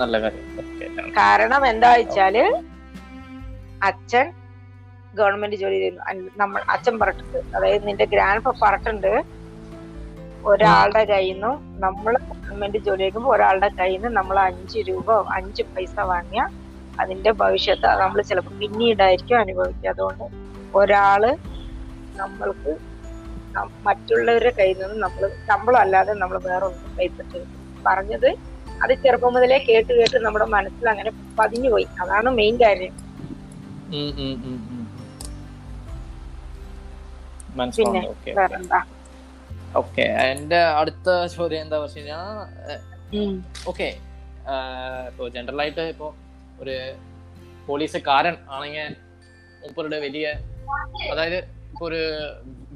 നല്ല 0.00 0.16
കാര്യം. 0.24 0.46
കാരണം 1.18 1.62
എന്താ 1.72 1.90
വെച്ചാൽ 1.94 2.36
അച്ഛൻ 3.80 4.26
ഗവൺമെന്റ് 5.14 5.56
ജോലി 5.56 5.78
ചെയ്യുന്നു. 5.78 6.02
നമ്മൾ 6.36 6.60
അച്ഛൻ 6.74 6.94
പറഞ്ഞിട്ടുണ്ട്. 7.00 7.38
അതായത് 7.56 7.84
നിന്റെ 7.88 8.06
ഗ്രാൻഡ് 8.12 8.42
പറഞ്ഞിട്ടുണ്ട്. 8.62 9.12
ഒരാളുടെ 10.44 11.02
കയ്യിൽ 11.10 11.34
നിന്നും 11.34 11.54
നമ്മൾ 11.84 12.12
ഗവൺമെന്റ് 12.26 12.78
ജോലി 12.86 13.02
ചെയ്യുമ്പോൾ 13.02 13.32
ഒരാളുടെ 13.34 13.68
കയ്യിൽ 13.78 14.00
നിന്ന് 14.00 14.16
നമ്മൾ 14.18 14.36
അഞ്ച് 14.48 14.80
രൂപ 14.88 15.06
അഞ്ച് 15.36 15.62
പൈസ 15.74 15.94
വാങ്ങിയ 16.10 16.42
അതിന്റെ 16.98 17.30
ഭവിഷ്യത്ത് 17.40 17.90
നമ്മൾ 18.02 18.18
ചിലപ്പോൾ 18.28 18.54
പിന്നീടായിരിക്കും 18.62 19.38
അനുഭവിക്കുക. 19.40 19.90
അതുകൊണ്ട് 19.92 20.24
ഒരാൾ 20.74 21.22
നമ്മൾക്ക് 22.20 22.72
മറ്റുള്ളവരുടെ 23.86 24.52
കയ്യിൽ 24.58 24.78
നിന്ന് 24.82 24.98
നമ്മൾ 25.04 25.22
ശമ്പളം 25.48 25.80
അല്ലാതെ 25.84 26.12
നമ്മൾ 26.22 26.38
വേറെ 26.48 26.64
ഒന്നും 26.70 26.90
പൈസ 26.98 27.44
പറഞ്ഞത് 27.86 28.30
അത് 28.82 28.92
ചെറുപ്പം 29.04 29.32
മുതലേ 29.34 29.58
കേട്ട് 29.68 29.92
കേട്ട് 29.98 30.18
നമ്മുടെ 30.24 30.46
മനസ്സിൽ 30.56 30.88
അങ്ങനെ 30.92 31.10
പതിഞ്ഞു 31.38 31.68
പോയി. 31.72 31.86
അതാണ് 32.02 32.28
മെയിൻ 32.40 32.56
കാര്യം. 32.62 32.94
പിന്നെ 37.78 38.00
വേറെന്താ? 38.38 38.80
ഓക്കെ 39.80 40.04
എന്റെ 40.32 40.60
അടുത്ത 40.80 41.08
ചോദ്യം 41.34 41.62
എന്താ 41.64 41.78
വെച്ച് 41.82 41.98
കഴിഞ്ഞാൽ. 41.98 42.28
ഓക്കെ 43.70 43.88
ഇപ്പൊ 45.10 45.28
ജനറൽ 45.34 45.60
ആയിട്ട് 45.64 45.84
ഇപ്പോ 45.92 46.08
ഒരു 46.62 46.76
പോലീസുകാരൻ 47.68 48.36
ആണെങ്കിൽ 48.56 48.94
മൂപ്പരുടെ 49.62 49.98
വലിയ 50.06 50.26
അതായത് 51.12 51.38
ഇപ്പൊ 51.72 51.84
ഒരു 51.90 52.02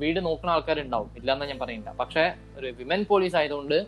വീട് 0.02 0.20
നോക്കുന്ന 0.26 0.54
ആൾക്കാരുണ്ടാവും 0.54 1.10
ഇല്ലാന്ന് 1.18 1.48
ഞാൻ 1.50 1.58
പറയുന്നില്ല 1.62 1.92
പക്ഷെ 2.02 2.24
ഒരു 2.58 2.68
വിമൻ 2.78 3.00
പോലീസ് 3.10 3.36
ആയതുകൊണ്ട് 3.40 3.78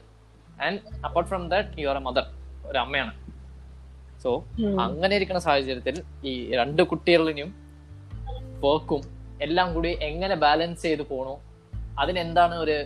and 0.66 0.80
apart 1.06 1.30
from 1.30 1.44
that 1.52 1.82
you 1.82 1.88
are 1.92 1.98
a 2.00 2.04
mother 2.08 2.26
ഒരു 2.70 2.78
അമ്മയാണ്. 2.84 3.12
സോ 4.22 4.30
അങ്ങനെ 4.86 5.12
ഇരിക്കുന്ന 5.18 5.40
സാഹചര്യത്തിൽ 5.46 5.96
ഈ 6.30 6.32
രണ്ട് 6.60 6.82
കുട്ടികളിനും 6.92 7.50
വർക്കും 8.64 9.02
എല്ലാം 9.46 9.68
കൂടി 9.74 9.90
എങ്ങനെ 10.08 10.34
ബാലൻസ് 10.44 10.82
ചെയ്ത് 10.86 11.02
പോണോ? 11.10 11.34
അതിനെന്താണ് 12.02 12.54
ഒരു 12.64 12.76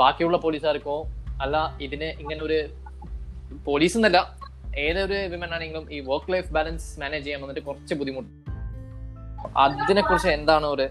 ബാക്കിയുള്ള 0.00 0.36
പോലീസുകാർക്കോ 0.44 0.96
അല്ല 1.44 1.56
ഇതിന് 1.86 2.08
ഇങ്ങനെ 2.22 2.40
ഒരു 2.48 2.58
പോലീസ് 3.68 3.96
എന്നല്ല 3.98 4.18
ഏതൊരു 4.84 5.18
വിമൻ 5.32 5.50
ആണെങ്കിലും 5.56 5.84
ഈ 5.96 5.98
വർക്ക് 6.08 6.32
ലൈഫ് 6.32 6.50
ബാലൻസ് 6.56 6.88
മാനേജ് 7.02 7.24
ചെയ്യാൻ 7.26 7.40
വന്നിട്ട് 7.42 7.62
കുറച്ച് 7.68 7.94
ബുദ്ധിമുട്ട്. 8.00 8.30
അതിനെ 9.64 10.02
കുറിച്ച് 10.02 10.30
എന്താണ് 10.38 10.66
ഒരു 10.74 10.86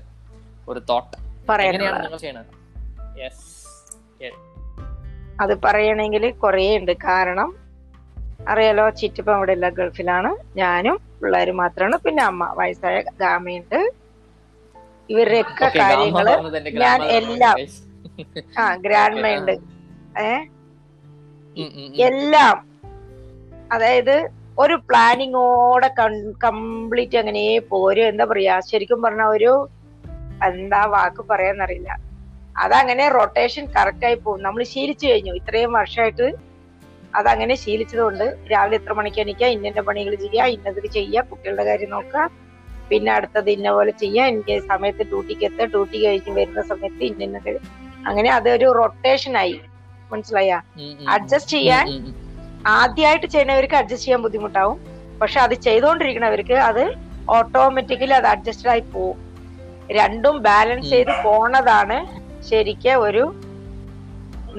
ഒരു 0.71 0.81
തോട്ട് 0.89 1.15
എങ്ങനെയാണ് 1.67 1.99
നിങ്ങൾ 2.05 2.19
ചെയ്യണത്? 2.23 2.53
യെസ് 3.23 3.43
അത് 5.43 5.53
പറയണെങ്കിൽ 5.65 6.23
കുറേ 6.43 6.65
ഉണ്ട്. 6.79 6.91
കാരണം 7.07 7.49
അറിയാലോ 8.51 8.85
ചിറ്റിപ്പം 8.99 9.33
അവിടെ 9.37 9.53
ഇല്ല 9.57 9.67
ഗൾഫിലാണ്. 9.79 10.31
ഞാനും 10.61 10.97
പിള്ളേർ 11.21 11.49
മാത്രമാണ് 11.59 11.97
പിന്നെ 12.05 12.23
അമ്മ 12.31 12.47
വയസ്സായ 12.59 12.97
ഗാമയുണ്ട്. 13.21 13.79
ഇവരുടെയൊക്കെ 15.09 15.71
കാര്യങ്ങൾ 15.79 16.25
ഞാൻ 16.71 17.03
എല്ലാം. 17.03 17.57
ആ 18.59 18.75
ഗ്രാൻഡ് 18.75 19.21
മൈൻഡ് 19.21 19.51
ഏ? 20.19 20.45
എല്ലാം. 21.95 22.67
അതായത് 23.71 24.29
ഒരു 24.59 24.73
പ്ലാനിങ്ങോടെ 24.89 25.89
കംപ്ലീറ്റ് 26.43 27.17
അങ്ങനെ 27.17 27.59
പോരും. 27.59 28.07
എന്താ 28.07 28.25
പറയാ 28.25 28.59
ശരിക്കും 28.59 29.01
പറഞ്ഞ 29.01 29.21
ഒരു 29.21 29.69
എന്താ 30.45 30.85
വാക്ക് 30.85 31.25
പറയാന്നറിയില്ല. 31.29 31.97
അതങ്ങനെ 32.57 33.09
റൊട്ടേഷൻ 33.09 33.65
കറക്റ്റ് 33.65 34.05
ആയി 34.05 34.15
പോകും. 34.15 34.43
നമ്മൾ 34.43 34.63
ശീലിച്ചു 34.63 35.07
കഴിഞ്ഞു. 35.07 35.33
ഇത്രയും 35.33 35.71
വർഷമായിട്ട് 35.71 36.27
അതങ്ങനെ 37.15 37.55
ശീലിച്ചതുകൊണ്ട് 37.55 38.37
രാവിലെ 38.51 38.75
എത്ര 38.75 38.93
മണിക്ക് 38.93 39.19
എണീക്കാം 39.19 39.49
ഇന്ന 39.49 39.81
പണികൾ 39.81 40.15
ചെയ്യുക 40.15 40.45
ഇന്നത് 40.45 40.87
ചെയ്യുക 40.87 41.21
കുട്ടികളുടെ 41.21 41.63
കാര്യം 41.63 41.89
നോക്കുക 41.89 42.29
പിന്നെ 42.89 43.11
അടുത്തത് 43.13 43.49
ഇന്ന 43.49 43.69
പോലെ 43.71 43.91
ചെയ്യാം. 44.03 44.27
എനിക്ക് 44.27 44.55
സമയത്ത് 44.71 45.03
ഡ്യൂട്ടിക്ക് 45.11 45.45
എത്തുക. 45.49 45.65
ഡ്യൂട്ടി 45.65 45.97
കഴിഞ്ഞ് 46.05 46.33
വരുന്ന 46.39 46.61
സമയത്ത് 46.71 47.03
ഇന്ന 47.03 47.39
അങ്ങനെ 48.07 48.29
അതൊരു 48.29 48.67
റൊട്ടേഷൻ 48.79 49.37
ആയി. 49.37 49.55
മനസ്സിലായ? 50.11 50.49
അഡ്ജസ്റ്റ് 51.15 51.53
ചെയ്യാൻ 51.57 51.85
ആദ്യമായിട്ട് 52.79 53.25
ചെയ്യുന്നവർക്ക് 53.25 53.75
അഡ്ജസ്റ്റ് 53.75 54.05
ചെയ്യാൻ 54.05 54.21
ബുദ്ധിമുട്ടാവും. 54.21 54.77
പക്ഷെ 55.21 55.39
അത് 55.39 55.53
ചെയ്തുകൊണ്ടിരിക്കുന്നവർക്ക് 55.67 56.57
അത് 56.69 56.83
ഓട്ടോമാറ്റിക്കലി 57.29 58.15
അത് 58.19 58.27
അഡ്ജസ്റ്റഡ് 58.27 58.71
ആയി 58.73 58.83
പോവും. 58.93 59.17
രണ്ടും 59.91 60.35
ബാലൻസ് 60.47 60.89
ചെയ്ത് 60.89 61.11
പോണതാണ് 61.25 61.97
ശരിക്കും 62.49 63.01
ഒരു 63.07 63.23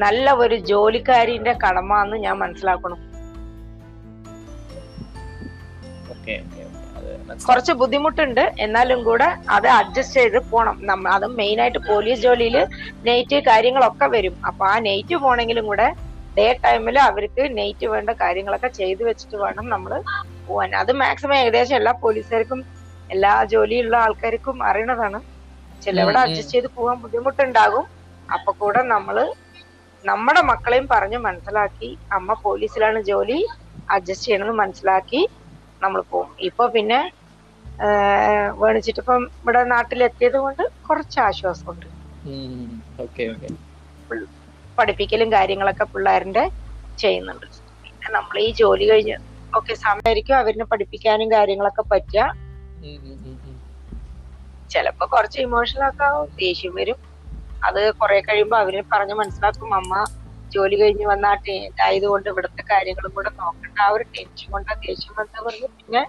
നല്ല 0.04 0.33
ഒരു 0.45 0.56
ജോലിക്കാരിന്റെ 0.71 1.52
കടമ 1.64 1.90
എന്ന് 2.04 2.16
ഞാൻ 2.16 2.37
മനസ്സിലാക്കണം 2.38 2.99
ഓക്കെ 6.14 6.35
ഓക്കെ. 6.45 6.62
കുറച്ച് 7.47 7.73
ബുദ്ധിമുട്ടുണ്ട്. 7.80 8.42
എന്നാലും 8.64 9.00
കൂടെ 9.09 9.26
അത് 9.56 9.68
അഡ്ജസ്റ്റ് 9.78 10.18
ചെയ്ത് 10.21 10.38
പോണം. 10.52 10.76
അത് 11.16 11.26
മെയിൻ 11.40 11.61
ആയിട്ട് 11.64 11.80
പോലീസ് 11.90 12.23
ജോലിയിൽ 12.26 12.56
നെയ്റ്റ് 13.09 13.38
കാര്യങ്ങളൊക്കെ 13.50 14.09
വരും. 14.16 14.35
അപ്പൊ 14.49 14.64
ആ 14.73 14.76
നെയ്റ്റ് 14.88 15.16
പോണെങ്കിലും 15.25 15.66
കൂടെ 15.71 15.88
ഡേ 16.37 16.47
ടൈമിൽ 16.64 16.97
അവർക്ക് 17.09 17.42
നെയ്റ്റ് 17.59 17.87
വേണ്ട 17.92 18.11
കാര്യങ്ങളൊക്കെ 18.23 18.71
ചെയ്തു 18.80 19.02
വെച്ചിട്ട് 19.09 19.37
വേണം 19.45 19.66
നമ്മൾ 19.75 19.92
പോവാൻ. 20.47 20.71
അത് 20.83 20.92
മാക്സിമം 21.02 21.37
ഏകദേശം 21.40 21.76
എല്ലാ 21.80 21.92
പോലീസുകാർക്കും 22.02 22.61
എല്ലാ 23.11 23.33
ജോലിയുള്ള 23.52 23.97
ആൾക്കാർക്കും 24.04 24.56
അറിയണതാണ്. 24.68 25.18
ചിലവിടെ. 25.83 26.18
അഡ്ജസ്റ്റ് 26.26 26.54
ചെയ്ത് 26.56 26.68
പോകാൻ 26.76 26.97
ബുദ്ധിമുട്ടുണ്ടാകും. 27.04 27.85
അപ്പൊ 28.28 28.50
കൂടെ 28.61 28.80
നമ്മൾ 28.95 29.16
നമ്മുടെ 30.04 30.42
മക്കളെയും 30.50 30.87
പറഞ്ഞ് 30.92 31.18
മനസ്സിലാക്കി 31.26 31.88
അമ്മ 32.16 32.35
പോലീസിലാണ് 32.45 33.00
ജോലി 33.11 33.38
അഡ്ജസ്റ്റ് 33.88 34.26
ചെയ്യണമെന്ന് 34.26 34.56
മനസ്സിലാക്കി 34.62 35.21
നമ്മൾ 35.83 36.00
പോകും 36.12 36.30
ഇപ്പൊ 36.49 36.64
പിന്നെ 36.76 37.00
വേണിച്ചിട്ടിപ്പം 38.61 39.23
ഇവിടെ 39.42 39.62
നാട്ടിലെത്തിയത് 39.75 40.38
കൊണ്ട് 40.45 40.62
കുറച്ച് 40.88 41.18
ആശ്വാസമുണ്ട്. 41.26 41.87
പഠിപ്പിക്കലും 44.78 45.28
കാര്യങ്ങളൊക്കെ 45.37 45.85
പിള്ളേരുടെ 45.92 46.45
ചെയ്യുന്നുണ്ട്. 46.99 47.47
പിന്നെ 47.85 48.09
നമ്മൾ 48.16 48.37
ഈ 48.47 48.49
ജോലി 48.61 48.85
കഴിഞ്ഞ് 48.90 49.16
ഒക്കെ 49.52 49.75
സമയമായിരിക്കും 49.85 50.37
അവരിനെ 50.42 50.66
പഠിപ്പിക്കാനും 50.73 51.28
കാര്യങ്ങളൊക്കെ 51.37 51.85
പറ്റുക. 51.92 52.25
ചിലപ്പോ 54.71 55.04
കുറച്ച് 55.14 55.38
ഇമോഷണൽ 55.47 55.85
ഒക്കെ 55.90 56.04
ആവും 56.09 56.28
ദേഷ്യം 56.42 56.73
വരും. 56.78 56.99
അത് 57.66 57.80
കുറെ 58.00 58.18
കഴിയുമ്പോ 58.28 58.56
അവർ 58.62 58.75
പറഞ്ഞ് 58.92 59.14
മനസ്സിലാക്കും 59.21 59.75
അമ്മ 59.80 59.95
ജോലി 60.54 60.76
കഴിഞ്ഞ് 60.80 61.06
വന്ന 61.12 61.26
ആ 61.26 61.37
ആയതുകൊണ്ട് 61.87 62.28
ഇവിടുത്തെ 62.33 62.62
കാര്യങ്ങളും 62.73 63.12
കൂടെ 63.16 63.30
നോക്കണ്ട 63.40 63.78
ആ 63.87 63.88
ഒരു 63.97 64.04
ടെൻഷൻ 64.16 64.49
കൊണ്ട് 64.54 64.73
ദേഷ്യം 64.87 65.14
വന്ന 65.21 65.45
പറഞ്ഞ് 65.47 65.68
പിന്നെ 65.78 66.02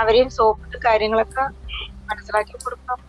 അവരെയും 0.00 0.30
സോപ്പിട്ട് 0.36 0.78
കാര്യങ്ങളൊക്കെ 0.86 1.44
മനസ്സിലാക്കി 2.10 2.54
കൊടുക്കണം. 2.64 3.00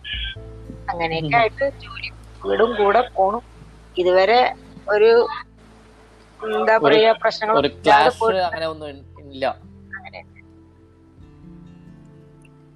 അങ്ങനെയൊക്കെ 0.90 1.36
ആയിട്ട് 1.40 1.66
ജോലി 1.84 2.08
വീടും 2.44 2.70
കൂടെ 2.80 3.02
പോണു. 3.16 3.38
ഇതുവരെ 4.00 4.40
ഒരു 4.94 5.10
എന്താ 6.40 6.74
പറയാ 6.84 7.12
പ്രശ്നങ്ങൾ 7.22 7.54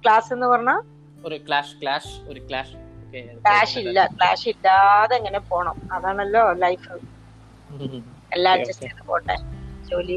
ക്ലാസ് 0.03 0.29
എന്ന് 0.33 0.47
പറഞ്ഞാ? 0.51 0.75
ഒരു 1.27 1.37
ക്ലാഷ് 1.45 1.73
ക്ലാഷ് 1.81 2.11
ഒരു 2.31 2.41
ക്ലാഷ് 2.49 2.75
ക്ലാഷ് 3.45 3.77
ഇല്ല 3.83 3.99
ക്ലാഷ് 4.15 4.45
ഇല്ലാതെ 4.51 5.13
എങ്ങനെ 5.19 5.39
പോണം. 5.51 5.77
അതാണല്ലോ 5.95 6.43
ലൈഫ് 6.63 6.91
എല്ലാം 8.35 8.53
അഡ്ജസ്റ്റ് 8.57 8.87
ചെയ്ത് 8.87 9.03
പോട്ടെ. 9.11 9.35
ജോലി 9.89 10.13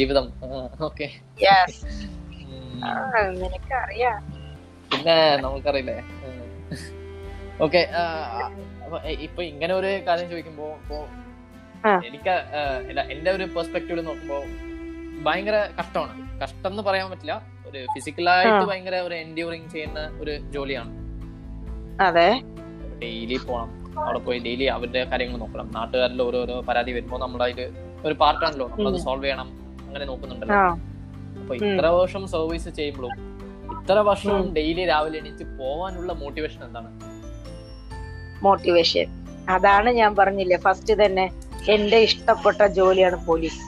ജീവിതം? 0.00 0.26
ഓക്കെ 0.88 1.06
യെസ് 1.46 1.80
പിന്നെ 4.92 5.16
നമുക്കറിയില്ലേ 5.44 5.98
ഓക്കെ 7.64 7.80
ഇപ്പൊ 9.26 9.40
ഇങ്ങനെ 9.52 9.72
ഒരു 9.80 9.90
കാര്യം 10.06 10.28
ചോദിക്കുമ്പോ 10.30 10.66
ഇപ്പോ 10.80 10.98
എനിക്ക് 12.08 12.34
എന്റെ 13.14 13.30
ഒരു 13.36 13.44
പെർസ്പെക്റ്റീവിൽ 13.54 14.04
നോക്കുമ്പോ 14.08 14.38
ഭയങ്കര 15.26 15.56
കഷ്ടമാണ്. 15.78 16.14
കഷ്ടം 16.42 16.70
എന്ന് 16.70 16.82
പറയാൻ 16.82 17.06
പറ്റില്ല. 17.10 17.34
ഒരു 17.68 17.80
ഫിസിക്കലായിട്ട് 17.94 18.64
ഭയങ്കര 18.70 18.96
ഒരു 19.08 19.14
എൻഡ്യൂറിങ് 19.14 19.68
ചെയ്യുന്ന 19.74 20.00
ഒരു 20.22 20.32
ജോലിയാണ്. 20.54 20.92
അതെ. 22.06 22.28
ഡെയിലി 23.02 23.38
പോണം 23.48 23.70
അവിടെ 24.04 24.20
പോയി 24.26 24.38
ഡെയിലി 24.46 24.66
അവരുടെ 24.76 25.02
കാര്യങ്ങൾ 25.10 25.36
നോക്കണം. 25.42 25.66
നാട്ടുകാരിൽ 25.76 26.22
ഓരോരോ 26.22 26.56
പരാതി 26.68 26.92
വരുമ്പോ 26.96 27.18
നമ്മളതിൽ 27.24 27.60
ഒരു 28.06 28.14
പാർട്ടാണല്ലോ 28.22 28.66
നമ്മളത് 28.68 28.98
സോൾവ് 29.06 29.24
ചെയ്യണം 29.24 29.48
അങ്ങനെ 29.86 30.04
നോക്കുന്നുണ്ടല്ലോ. 30.10 30.56
അപ്പൊ 31.52 31.64
ഇത്ര 31.66 31.86
വർഷം 31.94 32.24
സർവീസ് 32.32 32.70
ചെയ്യുമ്പോഴും 32.74 33.12
ഇത്ര 33.74 33.96
വർഷവും 34.08 34.44
ഡെയിലി 34.56 34.82
രാവിലെ 34.90 35.16
എണീറ്റ് 35.20 35.44
പോവാനുള്ള 35.56 36.12
മോട്ടിവേഷൻ 36.20 36.60
എന്താണ്? 36.66 36.90
മോട്ടിവേഷൻ 38.42 39.06
അതാണ് 39.48 39.90
ഞാൻ 39.96 40.10
പറഞ്ഞില്ലേ 40.16 40.58
ഫസ്റ്റ് 40.64 40.94
തന്നെ 41.00 41.24
എന്റെ 41.74 41.98
ഇഷ്ടപ്പെട്ട 42.06 42.60
ജോലിയാണ് 42.76 43.18
പോലീസ് 43.26 43.64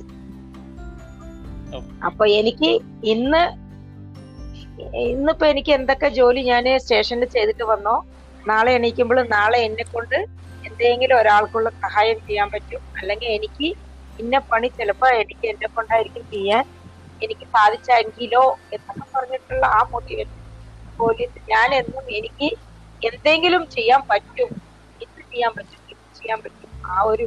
അപ്പൊ 2.09 2.25
എനിക്ക് 2.39 2.71
ഇന്ന് 3.13 3.43
ഇന്നിപ്പോ 5.09 5.47
എനിക്ക് 5.47 5.73
എന്തൊക്കെ 5.79 6.11
ജോലി 6.19 6.43
ഞാൻ 6.49 6.69
സ്റ്റേഷനിൽ 6.81 7.29
ചെയ്തിട്ട് 7.35 7.67
വന്നോ 7.71 7.97
നാളെ 8.47 8.73
എണീക്കുമ്പോൾ 8.79 9.21
നാളെ 9.35 9.61
എന്നെ 9.67 9.87
കൊണ്ട് 9.91 10.19
എന്തെങ്കിലും 10.65 11.17
ഒരാൾക്കുള്ള 11.19 11.69
സഹായം 11.83 12.21
ചെയ്യാൻ 12.29 12.49
പറ്റും. 12.53 12.83
അല്ലെങ്കിൽ 12.99 13.31
എനിക്ക് 13.37 13.69
ഇന്ന 14.19 14.39
പണി 14.51 14.71
ചിലപ്പോ 14.79 15.09
എനിക്ക് 15.21 15.47
എന്നെ 15.49 15.69
കൊണ്ടായിരിക്കും 15.71 16.25
ചെയ്യാൻ 16.33 16.65
എനിക്ക് 17.25 17.47
സാധിച്ചെങ്കിലോ 17.55 18.45
എന്നൊക്കെ 18.75 19.07
പറഞ്ഞിട്ടുള്ള 19.15 19.65
ആ 19.77 19.81
മോട്ടിവേഷൻ 19.93 20.39
പോലീസ് 20.99 21.39
ഞാൻ 21.53 21.69
എന്നും 21.81 22.05
എനിക്ക് 22.19 22.49
എന്തെങ്കിലും 23.03 23.63
ചെയ്യാൻ 23.77 24.03
പറ്റും 24.11 24.51
ഇത് 25.01 25.21
ചെയ്യാൻ 25.31 25.53
പറ്റും 25.57 25.81
ഇത് 25.93 26.03
ചെയ്യാൻ 26.19 26.39
പറ്റും 26.45 26.71
ആ 26.91 26.99
ഒരു 27.13 27.27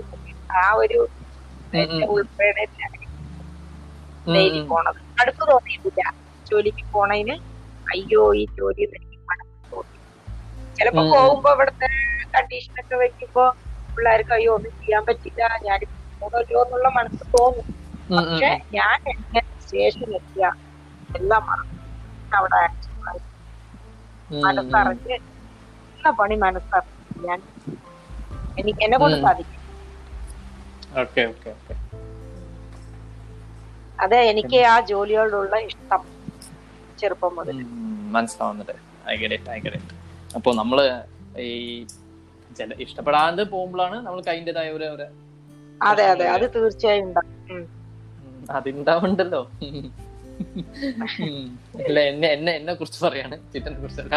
ആ 0.62 0.68
ഒരു 0.82 1.00
ഡെയിലി 4.26 4.62
പോണത്. 4.70 5.00
അടുത്ത് 5.22 5.44
തോന്നിയിട്ടില്ല. 5.52 6.02
ജോലിക്ക് 6.46 6.86
പോണതിന് 6.94 7.36
അയ്യോ 7.86 8.24
ഈ 8.42 8.44
ജോലി 8.58 8.82
എനിക്ക് 8.90 9.18
മനസ്സ് 9.32 9.54
തോന്നി. 9.72 9.98
ചിലപ്പോ 10.78 11.04
പോകുമ്പോ 11.14 11.52
ഇവിടുത്തെ 11.56 11.88
കണ്ടീഷനൊക്കെ 12.34 12.96
വെക്കുമ്പോ 13.04 13.46
പിള്ളേർക്ക് 13.98 14.34
അയ്യോ 14.38 14.52
ഒന്നും 14.58 14.74
ചെയ്യാൻ 14.80 15.04
പറ്റില്ല 15.10 15.42
ഞാൻ 15.68 15.80
പോകല്ലോ 16.22 16.60
എന്നുള്ള 16.66 16.90
മനസ്സ് 16.98 17.24
തോന്നും. 17.36 17.66
പക്ഷെ 18.10 18.50
ഞാൻ 18.78 18.98
എങ്ങനെ 19.14 19.42
സ്റ്റേഷനിൽ 19.66 20.14
എത്തിയ 20.20 20.46
എല്ലാം 21.16 21.44
മറന്നു 21.50 21.74
അവിടെ 22.32 22.62
മനസ്സറിഞ്ഞ് 24.46 25.16
എന്ന 25.98 26.12
പണി 26.20 26.36
മനസ്സറിഞ്ഞ് 26.44 26.94
ഞാൻ 27.28 27.40
എനിക്ക് 28.58 28.82
എന്നെ 28.86 28.98
കൊണ്ട് 28.98 29.18
സാധിക്കും. 29.26 29.62
അതെ 34.00 34.20
എനിക്ക് 34.32 34.60
ആ 34.72 34.76
ജോലിയോടുള്ള 34.90 35.56
ഇഷ്ടം 35.70 36.02
ചെറുപ്പം 37.00 37.34
മുതൽ 37.38 37.58
മനസ്സിലാവുന്നുണ്ട്. 38.16 38.76
അപ്പൊ 40.38 40.50
നമ്മൾ 40.54 40.80
ഈ 41.46 41.54
ചില 42.52 42.74
ഇഷ്ടപ്പെടാതെ 42.86 43.44
പോകുമ്പോഴാണ് 43.54 43.98
നമ്മൾക്ക് 44.06 44.32
അതിന്റെതായ 44.34 44.70
ഒരു 44.78 44.86
അതെ 45.82 46.04
അതെ. 46.12 46.26
അത് 46.36 46.46
തീർച്ചയായും 46.56 47.06
ഉണ്ടാവും. 47.08 47.64
അതുണ്ടാവുണ്ടല്ലോ. 48.50 49.42
അല്ല 51.88 52.00
എന്നെ 52.12 52.28
എന്നെ 52.28 52.52
എന്നെ 52.60 52.74
കുറിച്ച് 52.74 53.00
പറയാണ്. 53.06 53.36
ചിറ്റനെ 53.54 53.78
കുറിച്ചല്ല 53.84 54.16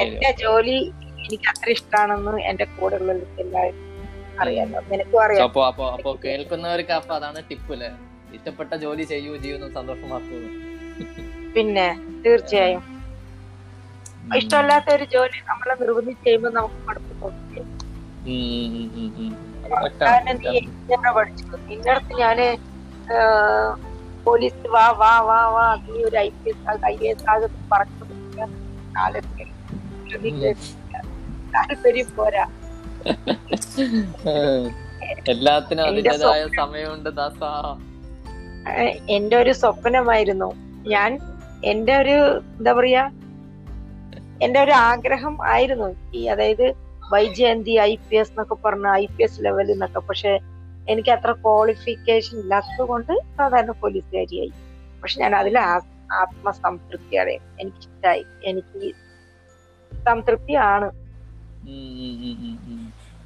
എന്റെ 0.00 0.30
ജോലി 0.42 0.76
എനിക്ക് 1.24 1.48
അത്ര 1.52 1.68
ഇഷ്ടമാണെന്ന് 1.70 2.34
എന്റെ 2.50 2.64
കൂടെ 2.76 2.96
ഉള്ളവർക്ക് 3.00 3.40
എല്ലാവരും 3.44 3.80
അറിയാലോ. 4.42 4.80
നിനക്കും 4.90 5.20
അറിയാം. 5.24 5.44
അപ്പൊ 5.48 5.60
അപ്പൊ 5.70 5.84
അപ്പൊ 5.96 6.10
കേൾക്കുന്നവർക്ക് 6.24 6.94
അപ്പൊ 7.00 7.14
അതാണ് 7.14 7.42
ടിപ്പ് 7.50 7.72
അല്ലേ? 7.72 7.90
ഇഷ്ടപ്പെട്ട 8.36 8.72
ജോലി 8.84 9.04
ചെയ്യൂ 9.12 9.32
ജീവിതം 9.36 9.70
സന്തോഷമാക്കൂ. 9.78 10.38
പിന്നെ 11.54 11.86
തീർച്ചയായും. 12.26 12.82
ഇഷ്ടമല്ലാത്ത 14.38 14.88
ഒരു 14.96 15.04
ജോലി 15.14 15.38
നമ്മളെ 15.50 15.74
നിർബന്ധിച്ച് 15.80 16.24
ചെയ്യുമ്പോ 16.24 16.50
നമുക്ക് 16.58 16.80
മടുപ്പ് 16.88 17.12
തോന്നില്ലേ? 17.22 17.62
കാരണം 20.02 20.36
നീ 20.42 20.50
എഞ്ചിനീയർ 20.60 21.12
പഠിച്ചു 21.16 21.56
നിന്റെ 21.68 21.94
ഞാൻ 22.22 22.38
പോലീസ് 24.26 24.68
വാ 24.74 24.84
വാ 25.00 25.12
വാ 25.28 25.40
വാ 25.54 25.64
നീ 25.84 25.96
ഒരു 26.08 26.16
I 26.16 26.28
P 26.40 26.50
S 26.52 26.84
I 26.92 26.96
S 27.10 27.26
ആകും 27.32 27.54
പറഞ്ഞു 27.72 28.04
താല്പര്യം 31.54 32.08
പോരാ. 32.16 32.44
എല്ലാത്തിനും 35.32 35.82
അതിന്റെതായ 35.86 36.42
സമയമുണ്ട് 36.60 37.10
ദാസ. 37.18 37.40
എന്റെ 39.16 39.36
ഒരു 39.42 39.52
സ്വപ്നമായിരുന്നു. 39.60 40.48
ഞാൻ 40.94 41.10
എന്റെ 41.72 41.94
ഒരു 42.02 42.16
എന്താ 42.58 42.72
പറയാ 42.78 43.02
എന്റെ 44.44 44.58
ഒരു 44.64 44.74
ആഗ്രഹം 44.90 45.34
ആയിരുന്നു. 45.52 45.88
ഈ 46.18 46.22
അതായത് 46.34 46.66
വൈജയന്തി 47.12 47.74
ഐ 47.90 47.92
പി 48.08 48.16
എസ് 48.20 48.32
എന്നൊക്കെ 48.32 48.56
പറഞ്ഞ 48.64 48.86
ഐ 49.02 49.04
പി 49.14 49.22
എസ് 49.26 49.40
ലെവലിൽ 49.44 49.72
നിന്നൊക്കെ 49.72 50.00
പക്ഷെ 50.08 50.32
എനിക്ക് 50.92 51.10
അത്ര 51.16 51.30
ക്വാളിഫിക്കേഷൻ 51.44 52.34
ഇല്ലാത്തത് 52.42 52.84
കൊണ്ട് 52.90 53.12
സാധാരണ 53.38 53.72
പോലീസുകാരിയായി. 53.82 54.52
പക്ഷെ 55.02 55.16
ഞാൻ 55.22 55.32
അതിൽ 55.40 55.56
ആത്മസംതൃപ്തിയാണ്. 56.22 57.34
എനിക്ക് 57.60 57.80
ഇഷ്ടമായി 57.84 58.24
എനിക്ക് 58.50 58.82
സംതൃപ്തിയാണ് 59.92 60.88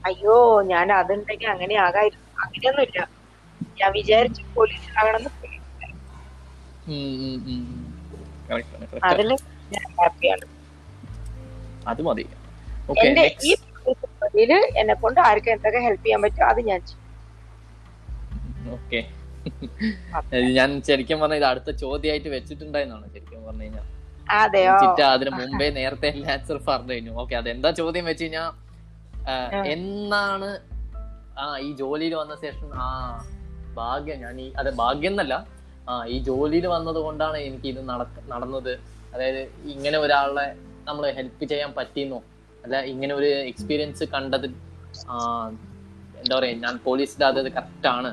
അയ്യോ 0.08 0.36
ഞാൻ 0.72 0.86
അതുണ്ടെങ്കിൽ 1.00 1.48
അങ്ങനെ 1.54 1.76
ആകായിരുന്നു. 1.86 2.26
അങ്ങനെയൊന്നുമില്ല. 2.44 2.98
ഞാൻ 3.80 3.90
വിചാരിച്ചു 3.98 4.42
പോലീസിലാകണമെന്ന് 4.56 5.30
അതിൽ 9.10 9.30
ഞാൻ 9.74 9.86
ഹാപ്പിയാണ് 10.00 10.46
അത് 11.92 12.02
മതി. 12.08 12.24
ഈ 13.48 13.52
ഇതിൽ 14.34 14.52
എന്നെ 14.76 14.94
കൊണ്ട് 14.94 15.20
ആർക്കും 15.20 15.52
എന്തൊക്കെ 15.52 15.78
ഹെൽപ്പ് 15.78 16.04
ചെയ്യാൻ 16.04 16.22
പറ്റും 16.22 16.46
അത് 16.46 16.60
ഞാൻ 16.60 16.80
ഓക്കെ 18.72 19.00
ഞാൻ 20.54 20.70
ശരിക്കും 20.80 21.18
പറഞ്ഞ 21.20 21.34
ഇത് 21.34 21.44
അടുത്ത 21.44 21.70
ചോദ്യമായിട്ട് 21.76 22.28
വെച്ചിട്ടുണ്ടായിരുന്നാണ് 22.28 23.06
ശരിക്കും 23.12 23.44
പറഞ്ഞു 23.46 23.62
കഴിഞ്ഞാൽ 23.62 23.84
അതിന് 25.10 25.30
മുമ്പേ 25.30 25.70
നേരത്തെ 25.70 26.08
ആൻസർ 26.32 26.58
പറഞ്ഞു 26.68 26.92
കഴിഞ്ഞു. 26.92 27.12
ഓക്കെ 27.12 27.34
അതെന്താ 27.34 27.70
ചോദ്യം 27.70 28.04
വെച്ച് 28.04 28.24
കഴിഞ്ഞാ 28.24 28.44
എന്നാണ് 29.64 30.48
ആ 31.38 31.44
ഈ 31.58 31.72
ജോലിയിൽ 31.72 32.14
വന്ന 32.14 32.34
ശേഷം 32.36 32.68
ആ 32.74 32.88
ഭാഗ്യം 33.76 34.18
ഞാൻ 34.20 34.40
ഈ 34.40 34.52
അതെ 34.56 34.70
ഭാഗ്യം 34.70 35.12
എന്നല്ല 35.12 35.34
ആ 35.88 36.04
ഈ 36.06 36.18
ജോലിയിൽ 36.18 36.66
വന്നത് 36.66 36.96
കൊണ്ടാണ് 36.96 37.38
എനിക്ക് 37.38 37.66
ഇത് 37.66 37.80
നടന്നത്. 38.28 38.72
അതായത് 39.14 39.42
ഇങ്ങനെ 39.68 39.98
ഒരാളെ 39.98 40.46
നമ്മൾ 40.86 41.04
ഹെൽപ്പ് 41.10 41.44
ചെയ്യാൻ 41.44 41.70
പറ്റിയെന്നോ 41.76 42.18
അല്ല 42.64 42.76
ഇങ്ങനെ 42.92 43.12
ഒരു 43.14 43.28
എക്സ്പീരിയൻസ് 43.50 44.04
കണ്ടത് 44.14 44.46
എന്താ 46.20 46.34
പറയാ 46.38 46.52
ഞാൻ 46.64 46.74
കറക്റ്റ് 47.56 47.88
ആണ്. 47.96 48.10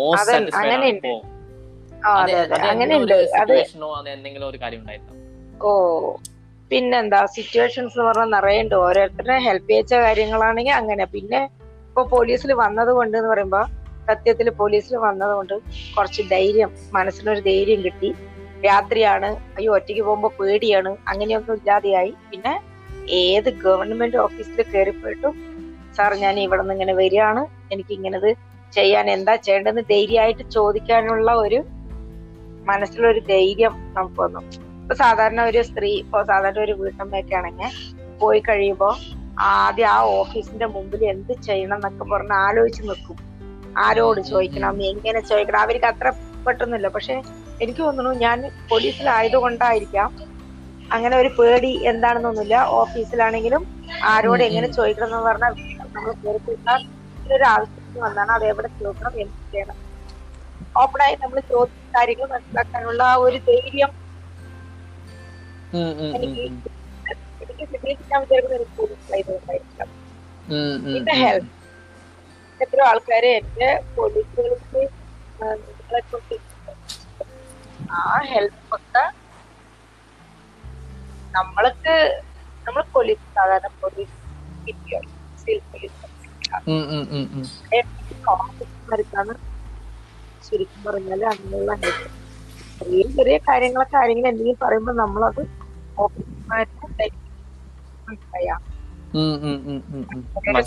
മോസ്റ്റ് 0.00 0.36
അതെ, 0.36 0.50
അങ്ങനെയുണ്ട്. 0.60 1.12
ആ, 2.06 2.10
അതെ 2.22 2.34
അതെ 2.42 2.58
അങ്ങനെയുണ്ട്. 2.72 3.14
അത് 3.14 3.24
സിറ്റുവേഷനോ 3.32 3.88
അത് 4.00 4.08
എന്തെങ്കിലും 4.16 4.46
ഒരു 4.48 4.58
കാര്യം 4.62 4.80
ഉണ്ടായിരുന്നു? 4.82 5.14
ഓ 5.62 5.70
പിന്നെന്താ 6.70 7.20
സിറ്റുവേഷൻസ് 7.36 7.94
എന്ന് 7.96 8.06
പറഞ്ഞാൽ 8.08 8.30
നിറയുണ്ട്. 8.36 8.74
ഓരോരുത്തരെ 8.84 9.36
ഹെൽപ്പ് 9.46 9.70
ചെയ്ച്ച 9.72 9.94
കാര്യങ്ങളാണെങ്കിൽ 10.04 10.74
അങ്ങനെ. 10.80 11.04
പിന്നെ 11.14 11.40
ഇപ്പൊ 11.88 12.02
പോലീസിൽ 12.14 12.50
വന്നത് 12.64 12.92
കൊണ്ട് 12.98 13.14
എന്ന് 13.18 13.30
പറയുമ്പോ 13.32 13.62
സത്യത്തിൽ 14.08 14.50
പോലീസിൽ 14.60 14.94
വന്നത് 15.06 15.32
കൊണ്ട് 15.38 15.54
കുറച്ച് 15.96 16.22
ധൈര്യം 16.34 16.70
മനസ്സിനൊരു 16.92 17.40
ധൈര്യം 17.40 17.80
കിട്ടി. 17.86 18.10
രാത്രിയാണ് 18.66 19.28
അയ്യോ 19.56 19.70
ഒറ്റയ്ക്ക് 19.76 20.02
പോകുമ്പോ 20.02 20.28
പേടിയാണ് 20.38 20.90
അങ്ങനെയൊന്നും 21.08 21.54
ഇല്ലാതെയായി. 21.60 22.12
പിന്നെ 22.30 22.54
ഏത് 23.10 23.50
ഗവൺമെന്റ് 23.50 24.16
ഓഫീസിൽ 24.16 24.64
കയറിപ്പോയിട്ടും 24.74 25.34
സാർ 25.96 26.14
ഞാൻ 26.14 26.40
ഇവിടെ 26.40 26.60
നിന്ന് 26.60 26.74
ഇങ്ങനെ 26.74 26.94
വരികയാണ്. 26.94 27.46
എനിക്ക് 27.72 27.92
ഇങ്ങനത് 27.92 28.36
ചെയ്യാൻ 28.72 29.10
എന്താ 29.10 29.36
ചെയ്യേണ്ടതെന്ന് 29.36 29.82
ധൈര്യമായിട്ട് 29.82 30.50
ചോദിക്കാനുള്ള 30.50 31.32
ഒരു 31.34 31.64
മനസ്സിലൊരു 32.64 33.18
ധൈര്യം 33.18 33.72
നമുക്ക് 33.72 34.20
വന്നു. 34.20 34.40
ഇപ്പൊ 34.82 34.94
സാധാരണ 34.94 35.42
ഒരു 35.42 35.62
സ്ത്രീ 35.62 35.90
ഇപ്പൊ 35.94 36.22
സാധാരണ 36.22 36.58
ഒരു 36.58 36.72
വീട്ടമ്മയൊക്കെ 36.72 37.34
ആണെങ്കിൽ 37.34 37.70
പോയി 38.18 38.42
കഴിയുമ്പോ 38.48 38.96
ആദ്യം 39.38 39.88
ആ 39.88 40.00
ഓഫീസിന്റെ 40.02 40.66
മുമ്പിൽ 40.66 41.04
എന്ത് 41.04 41.42
ചെയ്യണം 41.42 41.76
എന്നൊക്കെ 41.76 42.04
പറഞ്ഞ് 42.04 42.32
ആലോചിച്ച് 42.32 42.82
നിൽക്കും. 42.82 43.18
ആരോട് 43.78 44.20
ചോദിക്കണം? 44.20 44.82
എങ്ങനെ 44.82 45.20
ചോദിക്കണം? 45.20 45.60
അവർക്ക് 45.60 45.86
അത്ര 45.86 46.12
പെട്ടെന്നില്ല. 46.46 46.88
പക്ഷെ 46.88 47.22
എനിക്ക് 47.62 47.80
തോന്നുന്നു 47.80 48.12
ഞാൻ 48.12 48.50
പോലീസിലായതുകൊണ്ടായിരിക്കാം 48.70 50.16
അങ്ങനെ 50.90 51.14
ഒരു 51.22 51.30
പേടി 51.38 51.70
എന്താണെന്നൊന്നുമില്ല. 51.90 52.56
ഓഫീസിലാണെങ്കിലും 52.80 53.62
ആരോട് 54.12 54.42
എങ്ങനെ. 54.48 54.68
ചോദിക്കണം 54.78 55.08
എന്ന് 55.08 55.20
പറഞ്ഞാൽ 55.28 55.52
നമ്മൾ 55.84 56.10
ഒരു 57.30 57.44
ആവശ്യത്തിന് 57.54 58.00
വന്നാണ് 58.04 58.30
അത് 58.36 58.44
എവിടെ 58.52 58.68
ചോദിക്കണം 58.80 59.14
എന്ത് 59.22 59.38
ചെയ്യണം. 59.52 59.76
ഓപ്പണായി 60.82 61.14
നമ്മൾ 61.22 61.38
ചോദിച്ച 61.52 61.78
കാര്യങ്ങൾ 61.96 62.26
മനസ്സിലാക്കാനുള്ള 62.34 63.02
ആ 63.12 63.16
ഒരു 63.26 63.38
ധൈര്യം 63.48 63.90
എനിക്ക്. 66.16 66.44
എനിക്ക് 67.64 68.06
ഞാൻ 68.12 68.20
വിചാരിക്കുന്നത് 68.22 69.86
പിന്നെ 70.86 71.14
ഹെൽത്ത് 71.22 71.56
എത്ര 72.60 72.80
ആൾക്കാര് 72.88 73.28
എന്റെ 73.38 73.68
പോലീസുകൾക്ക് 73.96 74.80
നിങ്ങളെ 75.60 76.00
കൊണ്ട് 76.10 76.34
ആ 77.90 78.00
ഹെൽപ്പ് 78.30 78.74
ഒക്കെ 78.76 79.04
നമ്മൾക്ക് 81.34 81.94
നമ്മൾ 82.66 82.82
പോലീസ് 82.94 83.24
സാധാരണ 83.36 83.70
പോലീസ് 83.82 84.14
സിവിൽ 85.42 85.60
പോലീസ്. 85.72 85.96
ഓഫീസർമാർക്കാണ് 88.32 89.34
ശരിക്കും 90.46 90.80
പറഞ്ഞാൽ 90.86 91.22
അങ്ങനെയുള്ള 91.32 91.72
ചെറിയ 92.80 93.02
ചെറിയ 93.16 93.36
കാര്യങ്ങളൊക്കെ 93.48 93.96
ആരെങ്കിലും 94.00 94.30
എന്തെങ്കിലും 94.30 94.60
പറയുമ്പോൾ 94.64 94.96
നമ്മളത്. 95.02 95.42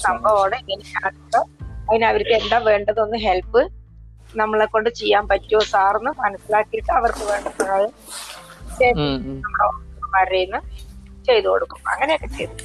സംഭവമാണ്. 0.08 0.58
ഇങ്ങനെയാണ് 0.64 1.40
അതിന് 1.88 2.06
അവർക്ക് 2.12 2.34
എന്താ 2.40 2.58
വേണ്ടതൊന്ന് 2.68 3.18
ഹെൽപ്പ് 3.26 3.62
നമ്മളെ 4.34 4.66
കൊണ്ട് 4.66 4.90
ചെയ്യാൻ 5.00 5.24
പറ്റുമോ 5.32 5.62
സാറിന് 5.74 6.12
മനസ്സിലാക്കിയിട്ട് 6.22 6.92
അവർക്ക് 7.00 7.24
വേണ്ട 7.32 7.48
സഹായം 7.60 7.92
ഉം. 10.14 10.62
ചെയ്തു 11.28 11.48
കൊടുക്കും 11.48 11.80
അങ്ങനെയൊക്കെ 11.92 12.28
ചെയ്തു. 12.38 12.56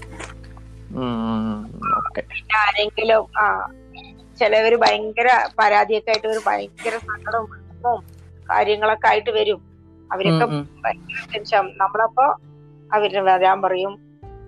പിന്നെ 2.30 2.56
ആരെങ്കിലും 2.58 3.26
ആ 3.36 3.44
ചിലവര് 4.38 4.76
ഭയങ്കര 4.76 5.28
പരാതിയൊക്കെ 5.58 6.10
ആയിട്ട് 6.10 6.28
ഒരു 6.28 6.42
ഭയങ്കര 6.46 6.98
സങ്കടവും 7.06 7.48
വിഷമവും 7.52 8.00
കാര്യങ്ങളൊക്കെ 8.48 9.08
ആയിട്ട് 9.08 9.30
വരും 9.30 9.60
അവരൊക്കെ. 10.10 10.46
ഭയങ്കര 10.84 11.24
ടെൻഷൻ 11.32 11.66
നമ്മളപ്പോ 11.76 12.26
അവർ 12.90 13.22
വരാൻ 13.22 13.62
പറയും 13.62 13.94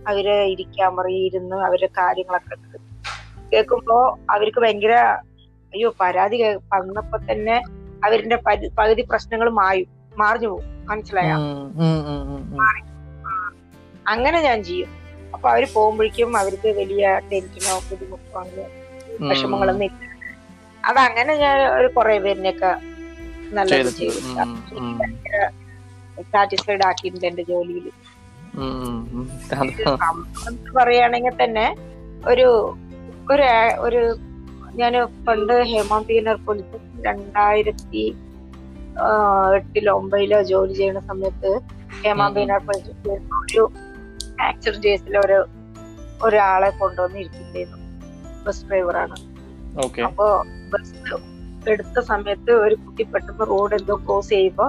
അവർ 0.06 0.26
ഇരിക്കാൻ 0.44 0.96
പറയും 0.96 1.26
ഇരുന്ന് 1.26 1.56
അവർ 1.64 1.86
കാര്യങ്ങളൊക്കെ 1.98 2.56
കേൾക്കുമ്പോ 3.52 3.98
അവർക്ക് 4.30 4.60
ഭയങ്കര 4.60 4.94
അയ്യോ 5.72 5.94
പരാതി 6.00 6.38
വന്നപ്പോ 6.72 7.18
തന്നെ 7.30 7.56
അവരിന്റെ 8.02 8.36
പകുതി 8.78 9.02
പ്രശ്നങ്ങൾ 9.02 9.48
മായും 9.52 9.88
മാറിഞ്ഞു 10.16 10.48
പോകും 10.48 10.66
മനസ്സിലായ 10.88 11.30
ഉം. 11.32 12.56
അങ്ങനെ 14.10 14.40
ഞാൻ 14.40 14.58
ചെയ്യും 14.62 14.90
അപ്പൊ 15.34 15.46
അവർ 15.50 15.64
പോകുമ്പോഴേക്കും 15.74 16.38
അവർക്ക് 16.38 16.68
വലിയ 16.76 17.04
ടെൻഷനോ 17.32 17.74
ബുദ്ധിമുട്ടോ 17.90 18.38
അങ്ങനെ 18.40 18.66
വിഷമങ്ങളൊന്നും 19.20 19.84
ഇല്ല 19.84 20.06
അതങ്ങനെ 20.84 21.32
ഞാൻ 21.36 21.58
ഒരു 21.78 21.88
കുറെ 21.88 22.18
പേരിനെയൊക്കെ 22.18 22.70
നല്ല. 23.52 23.74
ചെയ്തു. 23.90 24.20
സാറ്റിസ്ഫൈഡ് 26.32 26.84
ആക്കിയിട്ടുണ്ട് 26.84 27.26
എന്റെ 27.26 27.42
ജോലിയിൽ. 27.42 27.86
പറയുകയാണെങ്കിൽ 30.74 31.34
തന്നെ 31.44 31.66
ഒരു 32.26 32.48
ഒരു 33.30 33.44
ഒരു 33.78 34.00
ഞാൻ 34.74 34.92
പണ്ട് 35.28 35.54
ഹേമാംബികനർ 35.70 36.38
പോലീസ് 36.46 36.78
രണ്ടായിരത്തി 37.06 38.04
എട്ടിലോ 39.56 39.92
ഒമ്പതിലോ 39.92 40.42
ജോലി 40.42 40.74
ചെയ്യുന്ന 40.74 41.00
സമയത്ത് 41.00 41.52
ഹേമാംബികനർ 42.04 42.58
പോലീസ് 42.58 42.90
ഒരു 43.42 43.62
ആക്സിഡന്റ് 44.46 44.86
കേസിൽ 44.86 45.16
ഒരു 45.26 45.38
ഒരാളെ 46.26 46.70
കൊണ്ടുവന്നിരിക്കുന്നു 46.80 47.78
ബസ് 48.46 48.64
ഡ്രൈവറാണ് 48.68 49.16
അപ്പോ 50.06 50.26
ബസ് 50.72 50.94
എടുത്ത 51.72 51.98
സമയത്ത് 52.12 52.52
ഒരു 52.64 52.76
കുട്ടി 52.84 53.04
പെട്ടെന്ന് 53.12 53.46
റോഡ് 53.52 53.74
എന്തോ 53.78 53.94
ക്രോസ് 54.04 54.30
ചെയ്യുമ്പോ 54.34 54.66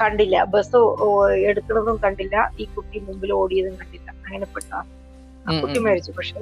കണ്ടില്ല. 0.00 0.36
ബസ് 0.52 0.78
എടുക്കണതും 1.50 1.96
കണ്ടില്ല. 2.04 2.36
ഈ 2.62 2.64
കുട്ടി 2.76 2.98
മുമ്പിൽ 3.06 3.30
ഓടിയതും 3.40 3.74
കണ്ടില്ല. 3.80 4.08
അങ്ങനെ 4.24 4.46
പെട്ട 4.54 4.70
കുട്ടി. 5.62 5.78
മരിച്ചു. 5.86 6.12
പക്ഷെ 6.18 6.40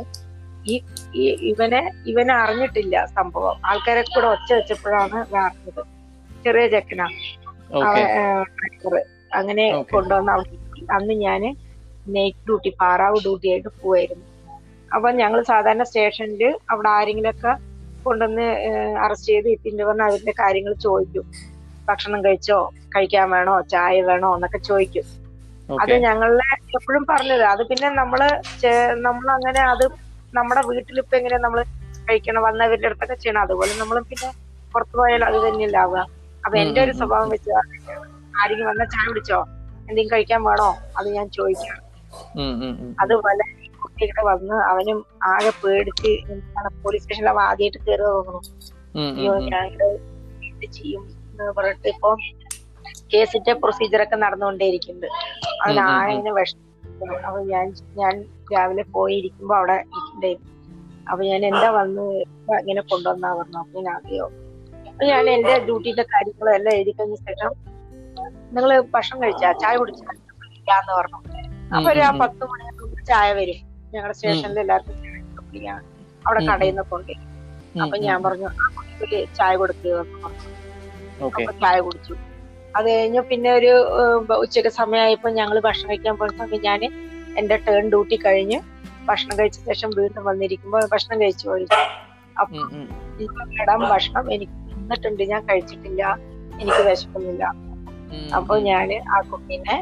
ഈ 0.73 1.25
ഇവനെ 1.51 1.81
ഇവനെ 2.11 2.35
അറിഞ്ഞിട്ടില്ല 2.43 2.97
സംഭവം. 3.19 3.57
ആൾക്കാരെ 3.71 4.03
കൂടെ 4.15 4.29
ഒച്ച 4.35 4.49
വെച്ചപ്പോഴാണ് 4.59 5.19
അറിഞ്ഞത്. 5.45 5.83
ചെറിയ 6.45 6.67
ചെക്കനാ. 6.75 7.07
ഡ്രൈവർ 8.59 8.95
അങ്ങനെ 9.39 9.65
കൊണ്ടുവന്ന 9.95 10.31
അവിടെ 10.37 10.57
അന്ന് 10.99 11.15
ഞാൻ 11.27 11.43
നൈറ്റ് 12.09 12.39
ഡ്യൂട്ടി 12.47 12.71
പാറാവ് 12.81 13.19
ഡ്യൂട്ടി 13.21 13.51
ആയിട്ട് 13.51 13.69
പോവായിരുന്നു. 13.83 14.27
അപ്പൊ 14.95 15.11
ഞങ്ങൾ 15.11 15.43
സാധാരണ 15.43 15.83
സ്റ്റേഷനിൽ 15.83 16.43
അവിടെ 16.71 16.89
ആരെങ്കിലൊക്കെ 16.89 17.53
കൊണ്ടുവന്ന് 18.07 18.47
അറസ്റ്റ് 19.05 19.33
ചെയ്ത് 19.33 19.49
എത്തിന്റെ 19.49 19.85
വന്ന് 19.85 20.05
അതിന്റെ 20.05 20.33
കാര്യങ്ങൾ 20.33 20.73
ചോദിക്കും. 20.87 21.25
ഭക്ഷണം 21.89 22.25
കഴിച്ചോ? 22.25 22.59
കഴിക്കാൻ 22.97 23.31
വേണോ? 23.31 23.61
ചായ 23.73 24.03
വേണോ? 24.03 24.35
എന്നൊക്കെ 24.35 24.59
ചോദിക്കും. 24.59 25.07
അത് 25.79 25.93
ഞങ്ങളെ 26.07 26.47
എപ്പോഴും 26.79 27.05
പറഞ്ഞത്. 27.05 27.45
അത് 27.45 27.63
പിന്നെ 27.71 27.89
നമ്മൾ 27.91 28.21
നമ്മൾ 29.07 29.27
അങ്ങനെ 29.31 29.61
അത് 29.73 29.85
നമ്മുടെ 30.35 30.63
വീട്ടിലിപ്പോ 30.69 31.17
എങ്ങനെ 31.17 31.39
നമ്മൾ 31.39 31.61
കഴിക്കണം 32.09 32.43
വന്നവരുടെ 32.43 32.87
അടുത്തൊക്കെ 32.87 33.15
ചെയ്യണം. 33.15 33.41
അതുപോലെ 33.41 33.73
നമ്മൾ 33.79 33.99
പിന്നെ 34.11 34.29
പുറത്തു 34.75 34.97
പോയാൽ 34.97 35.25
അത് 35.25 35.39
തന്നെയല്ല 35.47 35.77
ആവുക 35.77 36.01
അപ്പൊ 36.45 36.59
എന്റെ 36.59 36.81
ഒരു. 36.83 36.93
സ്വഭാവം 36.93 37.29
വെച്ച് 37.29 37.53
ആരെങ്കിലും 38.35 38.69
വന്നാൽ 38.71 38.89
ചായ 38.95 39.05
കുടിച്ചോ? 39.09 39.39
എന്തെങ്കിലും 39.81 40.13
കഴിക്കാൻ 40.13 40.45
വേണോ? 40.45 40.69
അത് 40.97 41.09
ഞാൻ 41.09 41.29
ചോദിക്കാം 41.29 41.77
ഉം. 42.37 42.97
അതുപോലെ 43.01 43.45
കുട്ടിയുടെ 43.79 44.23
വന്ന് 44.25 44.55
അവനും 44.55 45.07
ആകെ 45.25 45.53
പേടിച്ച് 45.65 46.11
പോലീസ് 46.85 47.03
സ്റ്റേഷനിൽ 47.03 47.31
വാദിയായിട്ട് 47.31 47.79
ആദ്യമായിട്ട് 47.79 47.79
കയറുക 47.87 48.05
തോന്നുന്നു. 48.05 48.41
അയ്യോ. 49.01 49.35
എന്ത് 50.43 50.73
ചെയ്യും 50.73 51.03
എന്ന് 51.31 51.53
പറഞ്ഞിട്ട് 51.53 51.89
ഇപ്പൊ 51.89 52.17
കേസിന്റെ 53.15 53.53
പ്രൊസീജിയർ 53.53 54.03
ഒക്കെ 54.03 54.17
നടന്നുകൊണ്ടേയിരിക്കുന്നുണ്ട്. 54.17 55.07
അവൻ 55.63 55.81
ആയതിന്. 55.81 56.31
വിഷമം. 56.31 56.67
അപ്പൊ 57.27 57.41
ഞാൻ 57.41 57.75
ഞാൻ 57.97 58.25
രാവിലെ 58.53 58.83
പോയിരിക്കുമ്പോ 58.83 59.57
അവിടെ 59.57 59.73
ഇരിക്കണ്ടായിരുന്നു 59.73 60.55
അപ്പൊ 61.11 61.25
ഞാൻ 61.25 61.47
എന്താ 61.47 61.71
വന്ന് 61.71 62.03
അങ്ങനെ 62.03 62.61
ഇങ്ങനെ 62.61 62.83
കൊണ്ടുവന്നാ 62.83 63.35
പറഞ്ഞു. 63.35 63.59
അപ്പൊ 63.59 63.81
ഞാൻ 63.81 63.97
അറിയോ 63.97 64.27
അപ്പൊ 64.89 65.05
ഞാൻ 65.07 65.31
എന്റെ 65.31 65.59
ഡ്യൂട്ടിന്റെ 65.59 66.03
കാര്യങ്ങളും 66.03 66.55
എല്ലാം 66.55 66.75
എഴുതി 66.75 66.91
കഴിഞ്ഞ 66.91 67.15
ശേഷം 67.15 67.53
നിങ്ങൾ 68.55 68.81
ഭക്ഷണം 68.95 69.23
കഴിച്ചാ? 69.23 69.53
ചായ 69.53 69.77
കുടിച്ചാ? 69.77 70.07
ഇല്ലാന്ന് 70.53 70.93
പറഞ്ഞു. 70.93 71.19
അപ്പൊ 71.69 71.89
ഒരു 71.91 72.03
ആ. 72.03 72.11
പത്ത് 72.21 72.45
മണിയാകുമ്പോൾ 72.51 73.03
ചായ 73.09 73.29
വരും. 73.33 73.59
ഞങ്ങളുടെ 73.93 74.15
സ്റ്റേഷനിൽ 74.15 74.59
എല്ലാവർക്കും 74.61 74.97
കൊടുക്കുകയാണ് 75.33 75.85
അവിടെ 76.23 76.41
കടയിൽ 76.49 76.73
നിന്ന് 76.73 76.85
കൊണ്ട്. 76.91 77.13
അപ്പൊ 77.83 77.97
ഞാൻ 78.07 78.19
പറഞ്ഞു 78.25 78.49
ആ 78.55 78.69
കുട്ടിക്ക് 78.77 79.21
ചായ 79.39 79.53
കൊടുക്കുക 79.57 79.95
അപ്പൊ 81.19 81.53
ചായ 81.63 81.77
കുടിച്ചു. 81.87 82.15
അത് 82.75 82.87
കഴിഞ്ഞ് 82.89 83.21
പിന്നെ 83.31 83.51
ഒരു 83.53 83.71
ഉച്ചയ്ക്ക് 84.33 84.43
ഉച്ചയ്ക്ക് 84.43 84.71
സമയമായപ്പോ 84.79 85.29
ഞങ്ങൾ 85.39 85.57
ഭക്ഷണം 85.61 85.91
കഴിക്കാൻ 85.91 86.17
പോയ 86.19 86.31
സമയം 86.41 86.63
ഞാൻ 86.67 86.81
എന്റെ 87.37 87.57
ടേൺ 87.67 87.85
ഡ്യൂട്ടി 87.91 88.17
കഴിഞ്ഞ് 88.25 88.59
ഭക്ഷണം 89.09 89.35
കഴിച്ച 89.39 89.59
ശേഷം 89.69 89.91
വീണ്ടും 89.99 90.25
വന്നിരിക്കുമ്പോൾ 90.25 90.83
ഭക്ഷണം 90.93 91.17
കഴിച്ചു 91.23 91.45
ചോദിച്ചു 91.47 91.81
അപ്പൊ 92.37 92.59
ഇടാൻ 93.57 93.81
ഭക്ഷണം 93.93 94.27
എനിക്ക് 94.35 94.55
തിന്നിട്ടുണ്ട്. 94.71 95.23
ഞാൻ 95.33 95.43
കഴിച്ചിട്ടില്ല. 95.49 96.03
എനിക്ക് 96.61 96.83
വിശക്കുന്നില്ല. 96.89 97.45
അപ്പൊ. 98.37 98.55
ഞാൻ 98.69 98.89
ആ 99.09 99.19
കുട്ടീനെ 99.31 99.77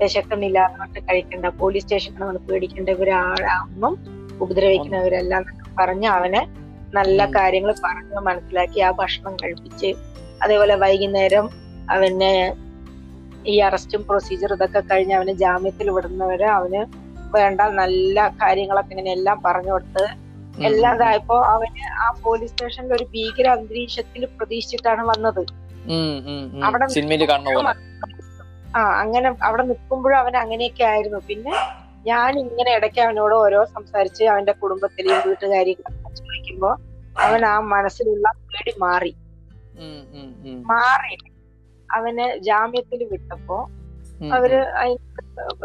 വിശക്കണില്ലാതെ 0.00 1.00
കഴിക്കണ്ട 1.00 1.46
പോലീസ് 1.46 1.84
സ്റ്റേഷനിൽ 1.84 2.22
വന്ന് 2.24 2.40
പേടിക്കേണ്ട 2.40 2.88
ഇവരാളൊന്നും 2.88 3.94
ഉപദ്രവിക്കുന്നവരെല്ലാം 4.40 5.44
പറഞ്ഞ് 5.78 6.08
അവനെ 6.08 6.42
നല്ല. 6.94 7.20
കാര്യങ്ങൾ 7.36 7.74
പറഞ്ഞ് 7.84 8.20
മനസ്സിലാക്കി 8.20 8.80
ആ 8.80 8.90
ഭക്ഷണം 8.90 9.36
കഴിപ്പിച്ച് 9.42 9.90
അതേപോലെ 10.42 10.74
വൈകുന്നേരം 10.74 11.46
അവനെ 11.90 12.34
ഈ 13.46 13.54
അറസ്റ്റും 13.60 14.02
പ്രൊസീജർ 14.02 14.52
ഇതൊക്കെ 14.52 14.80
കഴിഞ്ഞ് 14.80 15.14
അവന് 15.14 15.32
ജാമ്യത്തിൽ 15.32 15.90
വിടുന്നവരെ 15.90 16.48
അവന് 16.48 16.80
വേണ്ട 17.34 17.60
നല്ല 17.60 18.28
കാര്യങ്ങളൊക്കെ 18.42 18.92
ഇങ്ങനെ 18.92 19.12
എല്ലാം 19.12 19.42
പറഞ്ഞു 19.44 19.72
കൊടുത്ത്. 19.72 20.04
എല്ലാം 20.64 20.94
ഇതായപ്പോ 20.94 21.36
അവന് 21.44 21.82
ആ 22.04 22.06
പോലീസ് 22.22 22.52
സ്റ്റേഷനിൽ 22.52 22.92
ഒരു 22.92 23.04
ഭീകര 23.04 23.46
അന്തരീക്ഷത്തിൽ 23.48 24.24
പ്രതീക്ഷിച്ചിട്ടാണ് 24.38 25.02
വന്നത്. 25.02 25.42
അവിടെ 26.64 26.86
ആ 28.76 28.80
അങ്ങനെ 29.00 29.34
അവിടെ 29.42 29.62
നിൽക്കുമ്പോഴും 29.62 30.18
അവൻ 30.18 30.36
അങ്ങനെയൊക്കെ 30.36 30.84
ആയിരുന്നു. 30.84 31.18
പിന്നെ 31.28 31.52
ഞാൻ 32.06 32.38
ഇങ്ങനെ 32.38 32.74
ഇടയ്ക്ക് 32.74 33.00
അവനോട് 33.00 33.34
ഓരോ 33.34 33.64
സംസാരിച്ച് 33.64 34.24
അവന്റെ 34.24 34.52
കുടുംബത്തിലെയും 34.52 35.22
വീട്ടുകാരെയും 35.26 36.14
ചോദിക്കുമ്പോ 36.14 36.76
അവൻ 37.20 37.44
ആ 37.44 37.60
മനസ്സിലുള്ള 37.60 38.32
പേടി 38.32 38.74
മാറി. 38.78 39.14
മാറി. 40.66 41.14
അവന് 41.92 42.38
ജാമ്യത്തിൽ 42.38 43.04
വിട്ടപ്പോ 43.04 43.68
അവർ 44.32 44.64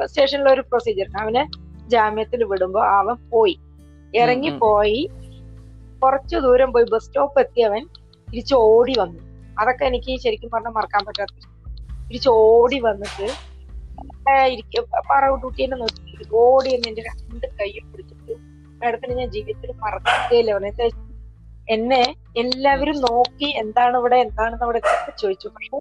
സ്റ്റേഷനിലെ 0.05 0.53
ഒരു 0.53 0.61
പ്രൊസീജിയർ 0.61 1.07
അവന് 1.21 1.41
ജാമ്യത്തിൽ 1.89 2.43
വിടുമ്പോ 2.43 2.81
അവൻ 2.83 3.29
പോയി. 3.29 3.59
ഇറങ്ങി. 4.15 4.49
പോയി. 4.49 5.09
കുറച്ചു 6.03 6.37
ദൂരം 6.37 6.73
പോയി. 6.73 6.85
ബസ് 6.93 7.03
സ്റ്റോപ്പ് 7.03 7.39
എത്തി 7.39 7.61
അവൻ. 7.61 7.87
തിരിച്ച് 8.31 8.55
ഓടി 8.55 8.95
വന്നു. 8.99 9.19
അതൊക്കെ 9.59 9.85
എനിക്ക് 9.85 10.19
ശരിക്കും 10.19 10.49
പറഞ്ഞാൽ 10.49 10.71
മറക്കാൻ 10.71 11.05
പറ്റാത്ത 11.05 11.58
തിരിച്ച് 12.09 12.29
ഓടി 12.29 12.79
വന്നിട്ട് 12.79 13.27
പറവുട്ടൂട്ടിയെ 15.09 15.67
നോക്കി 15.73 16.25
ഓടി 16.43 16.69
എന്ന് 16.75 16.87
എന്റെ 16.87 17.03
രണ്ട് 17.07 17.45
കൈയും 17.59 17.85
പിടിച്ചിട്ട് 17.91 18.33
മാഡത്തിന് 18.81 19.13
ഞാൻ 19.19 19.29
ജീവിതത്തിൽ 19.35 19.71
മറക്കുകയില്ല. 19.83 20.51
അവനെ 20.51 20.71
എന്നെ 21.67 22.03
എല്ലാവരും 22.37 22.97
നോക്കി 23.01 23.47
എന്താണ് 23.61 23.95
ഇവിടെ 23.97 24.17
എന്താണെന്ന് 24.25 24.65
അവിടെ 24.65 24.79
ചോദിച്ചു. 25.21 25.47
പക്ഷെ 25.47 25.79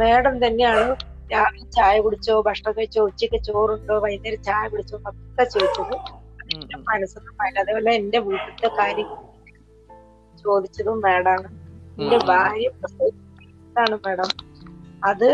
മാഡം 0.00 0.46
തന്നെയാണ് 0.46 0.86
രാവിലെ 1.32 1.66
ചായ 1.76 1.94
കുടിച്ചോ 2.00 2.34
ഭക്ഷണം 2.46 2.72
കഴിച്ചോ 2.78 3.02
ഉച്ചയ്ക്ക് 3.04 3.38
ചോറുണ്ടോ 3.48 3.96
വൈകുന്നേരം 4.04 4.42
ചായ 4.42 4.62
കുടിച്ചോ 4.68 4.96
ഒക്കെ 5.10 5.44
ചോദിച്ചത്. 5.54 5.94
മനസ്സൊന്നും. 5.94 6.84
മനസ്സൊന്നും 6.90 7.60
അതേപോലെ 7.62 7.92
എന്റെ 7.92 8.18
വീട്ടിലത്തെ 8.18 8.70
കാര്യം 8.78 9.10
ചോദിച്ചതും 10.44 11.00
മാഡാണ്. 11.00 11.48
എന്റെ. 12.00 12.18
ഭാര്യ 12.30 12.68
പ്രസവിച്ചതാണ് 12.80 13.98
മാഡം. 14.06 14.30
അത് 15.04 15.28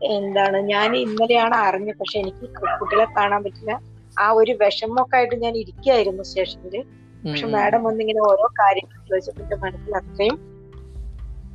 എന്താണ്? 0.00 0.58
ഞാൻ 0.72 0.96
ഇന്നലെയാണ് 0.96 1.54
അറിഞ്ഞത്. 1.54 1.96
പക്ഷെ 1.98 2.18
എനിക്ക് 2.18 2.44
കുട്ടികളെ 2.80 3.04
കാണാൻ 3.16 3.44
പറ്റില്ല. 3.44 3.72
ആ 4.20 4.30
ഒരു 4.30 4.52
വിഷമമൊക്കെ 4.52 5.16
ആയിട്ട് 5.16 5.34
ഞാൻ 5.34 5.56
ഇരിക്കുകയായിരുന്നു 5.56 6.22
സ്റ്റേഷനിൽ. 6.22 6.84
പക്ഷെ 7.28 7.46
മാഡം 7.46 7.82
വന്നിങ്ങനെ 7.84 8.20
ഓരോ 8.20 8.46
കാര്യങ്ങൾ 8.60 9.06
ചോദിച്ചപ്പോ 9.08 9.42
എന്റെ 9.42 9.56
മനസ്സിൽ 9.56 9.96
അത്രയും 9.96 10.36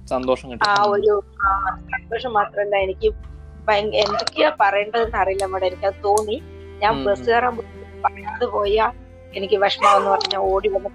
സന്തോഷം 0.08 0.58
ആ 0.68 0.84
ഒരു 0.84 1.24
സന്തോഷം 1.92 2.34
മാത്രമല്ല 2.34 2.76
എനിക്ക് 2.76 3.10
എന്തൊക്കെയാ 3.96 4.58
പറയേണ്ടതെന്ന് 4.62 5.18
അറിയില്ല 5.18 5.46
മാഡം. 5.46 5.86
അത് 5.88 5.94
തോന്നി. 6.04 6.38
ഞാൻ 6.82 7.04
ബസ് 7.04 7.28
കയറാൻ 7.30 7.58
പറയാതെ 8.06 8.46
പോയാ 8.46 8.92
എനിക്ക് 9.34 9.56
വിഷമാവെന്ന് 9.56 10.10
പറഞ്ഞ 10.10 10.38
ഓടി 10.38 10.70
വന്ന 10.70 10.90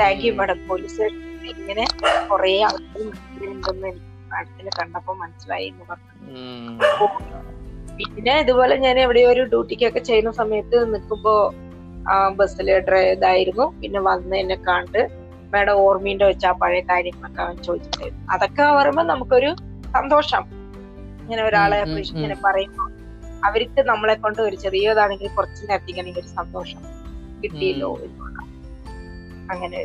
താങ്ക് 0.00 0.24
യു. 0.26 0.32
മാഡം. 0.32 0.68
പോലീസ് 0.68 1.02
ഇങ്ങനെ 1.46 1.86
കുറെ 2.30 2.52
ഉണ്ടെന്ന് 2.64 3.88
എനിക്ക് 3.88 4.15
മാഡത്തിന് 4.30 4.70
കണ്ടപ്പോ 4.78 5.12
മനസ്സിലായി 5.14 5.66
എന്ന് 5.66 5.84
പറഞ്ഞു. 5.90 6.14
പിന്നെ 7.98 8.34
ഇതുപോലെ 8.40 8.74
ഞാൻ 8.76 8.96
എവിടെയോ 8.98 9.28
ഒരു 9.30 9.42
ഡ്യൂട്ടിക്കൊക്കെ 9.42 9.98
ചെയ്യുന്ന 9.98 10.32
സമയത്ത് 10.32 10.78
നിൽക്കുമ്പോ 10.94 11.34
ആ 12.10 12.16
ബസ്സിൽ 12.38 12.68
ഇതായിരുന്നു. 13.12 13.66
പിന്നെ 13.80 14.00
വന്ന് 14.00 14.36
എന്നെ 14.36 14.56
കണ്ട് 14.68 15.00
മേഡം 15.52 15.76
ഓർമ്മയുണ്ടോ 15.76 16.26
വെച്ചാ 16.26 16.50
പഴയ 16.52 16.80
കാര്യങ്ങളൊക്കെ 16.80 17.42
അവൻ 17.42 17.56
ചോദിച്ചിട്ടായിരുന്നു 17.62 18.24
അതൊക്കെ 18.32 18.62
പറയുമ്പോ 18.78 19.02
നമുക്കൊരു 19.02 19.50
സന്തോഷം. 19.96 20.42
ഇങ്ങനെ 21.22 21.42
ഒരാളെ 21.42 21.78
ഇങ്ങനെ 22.14 22.36
പറയുമ്പോ 22.44 22.84
അവർക്ക് 23.44 23.80
നമ്മളെ 23.80 24.14
കൊണ്ട് 24.14 24.40
ഒരു 24.42 24.56
ചെറിയതാണെങ്കിൽ 24.56 25.28
കുറച്ച് 25.28 25.62
നേരത്തേക്കാണെങ്കിൽ 25.70 26.20
ഒരു 26.20 26.30
സന്തോഷം 26.40 26.82
കിട്ടിയല്ലോ 27.42 27.90
എന്നുള്ള 28.04 28.38
അങ്ങനെ. 29.50 29.80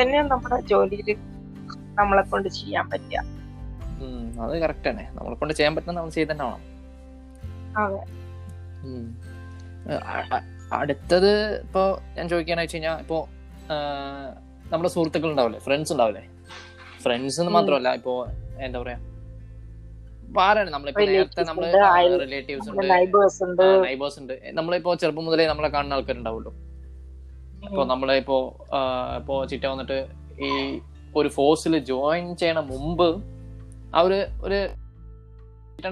തന്നെ 0.00 0.22
നമ്മുടെ 0.22 0.58
ജോലിയിൽ 0.60 1.08
നമ്മളെ 2.00 2.22
കൊണ്ട് 2.32 2.48
ചെയ്യാൻ 2.58 2.84
പറ്റുക. 2.92 3.22
അത് 4.44 4.54
കറക്റ്റ് 4.62 4.88
ആണ്. 4.90 5.02
നമ്മളെ 5.16 5.36
കൊണ്ട് 5.40 5.54
ചെയ്യാൻ 5.58 5.72
പറ്റുന്ന 5.76 5.96
നമ്മൾ 5.98 6.14
ചെയ്ത് 6.16 6.30
തന്നെ 6.32 6.46
അടുത്തത് 10.78 11.32
ഇപ്പോ 11.64 11.82
ഞാൻ 12.16 12.26
ചോദിക്കാന്ന് 12.32 12.64
വെച്ച് 12.64 12.76
കഴിഞ്ഞാൽ 12.76 12.96
ഇപ്പോ 13.04 13.18
നമ്മുടെ 14.72 14.90
സുഹൃത്തുക്കൾ 14.94 15.28
ഉണ്ടാവില്ലേ? 15.30 15.60
ഫ്രണ്ട്സ് 15.66 15.92
ഉണ്ടാവില്ലേ? 15.94 16.24
ഫ്രണ്ട്സ് 17.04 17.38
എന്ന് 17.42 17.52
മാത്രമല്ല 17.56 17.88
ഇപ്പോ 17.98 18.14
എന്താ 18.66 18.78
പറയാ? 18.82 18.98
ആരാണ് 20.46 20.70
നമ്മളിപ്പോ 20.74 21.04
നേരത്തെ 21.10 21.42
നമ്മൾ 21.48 21.64
റിലേറ്റീവ്സ് 22.24 22.68
ഉണ്ട്. 22.70 22.84
നൈബേഴ്സ് 22.92 24.18
ഉണ്ട്. 24.22 24.34
നമ്മളിപ്പോ 24.58 24.90
ചെറുപ്പം 25.02 25.24
മുതലേ 25.28 25.46
നമ്മളെ 25.52 25.68
കാണുന്ന 25.68 25.96
ആൾക്കാരുണ്ടാവുമല്ലോ. 25.98 26.52
ഇപ്പൊ 27.66 27.82
നമ്മളെ 27.84 28.14
ഇപ്പോ 28.22 28.36
ഇപ്പോ 29.18 29.34
ചിറ്റ 29.52 29.64
വന്നിട്ട് 29.72 29.98
ഈ 30.46 30.50
ഒരു 31.18 31.28
ഫോഴ്സിൽ 31.36 31.74
ജോയിൻ 31.90 32.26
ചെയ്യണ 32.40 32.60
മുമ്പ് 32.72 33.08
അവർ 34.00 34.12
ഒരു 34.46 34.60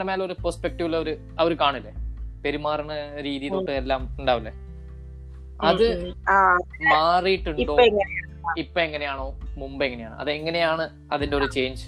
മേലെ 0.08 0.22
ഒരു 0.28 0.34
പെർസ്പെക്റ്റീവിൽ 0.44 0.94
അവർ 0.98 1.08
അവർ 1.42 1.52
കാണില്ലേ? 1.62 1.92
പെരുമാറുന്ന 2.44 2.94
രീതി 3.26 3.46
തൊട്ട് 3.54 3.72
എല്ലാം 3.80 4.02
ഉണ്ടാവില്ലേ? 4.20 4.52
അത്. 5.68 5.86
മാറിയിട്ടുണ്ടോ? 6.92 7.62
ഇപ്പൊ 7.62 7.82
എങ്ങനെ 7.90 8.14
ഇപ്പൊ 8.62 8.78
എങ്ങനെയാണോ? 8.86 9.26
മുമ്പ് 9.60 9.82
എങ്ങനെയാണ്? 9.86 10.16
അത് 10.22 10.30
എങ്ങനെയാണ് 10.36 10.84
അതിന്റെ 11.14 11.36
ഒരു 11.40 11.48
ചേഞ്ച് 11.56 11.86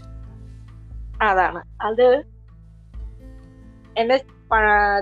അതാണ്. 1.28 1.60
അത് 1.88 2.06
എന്നെ 4.00 4.16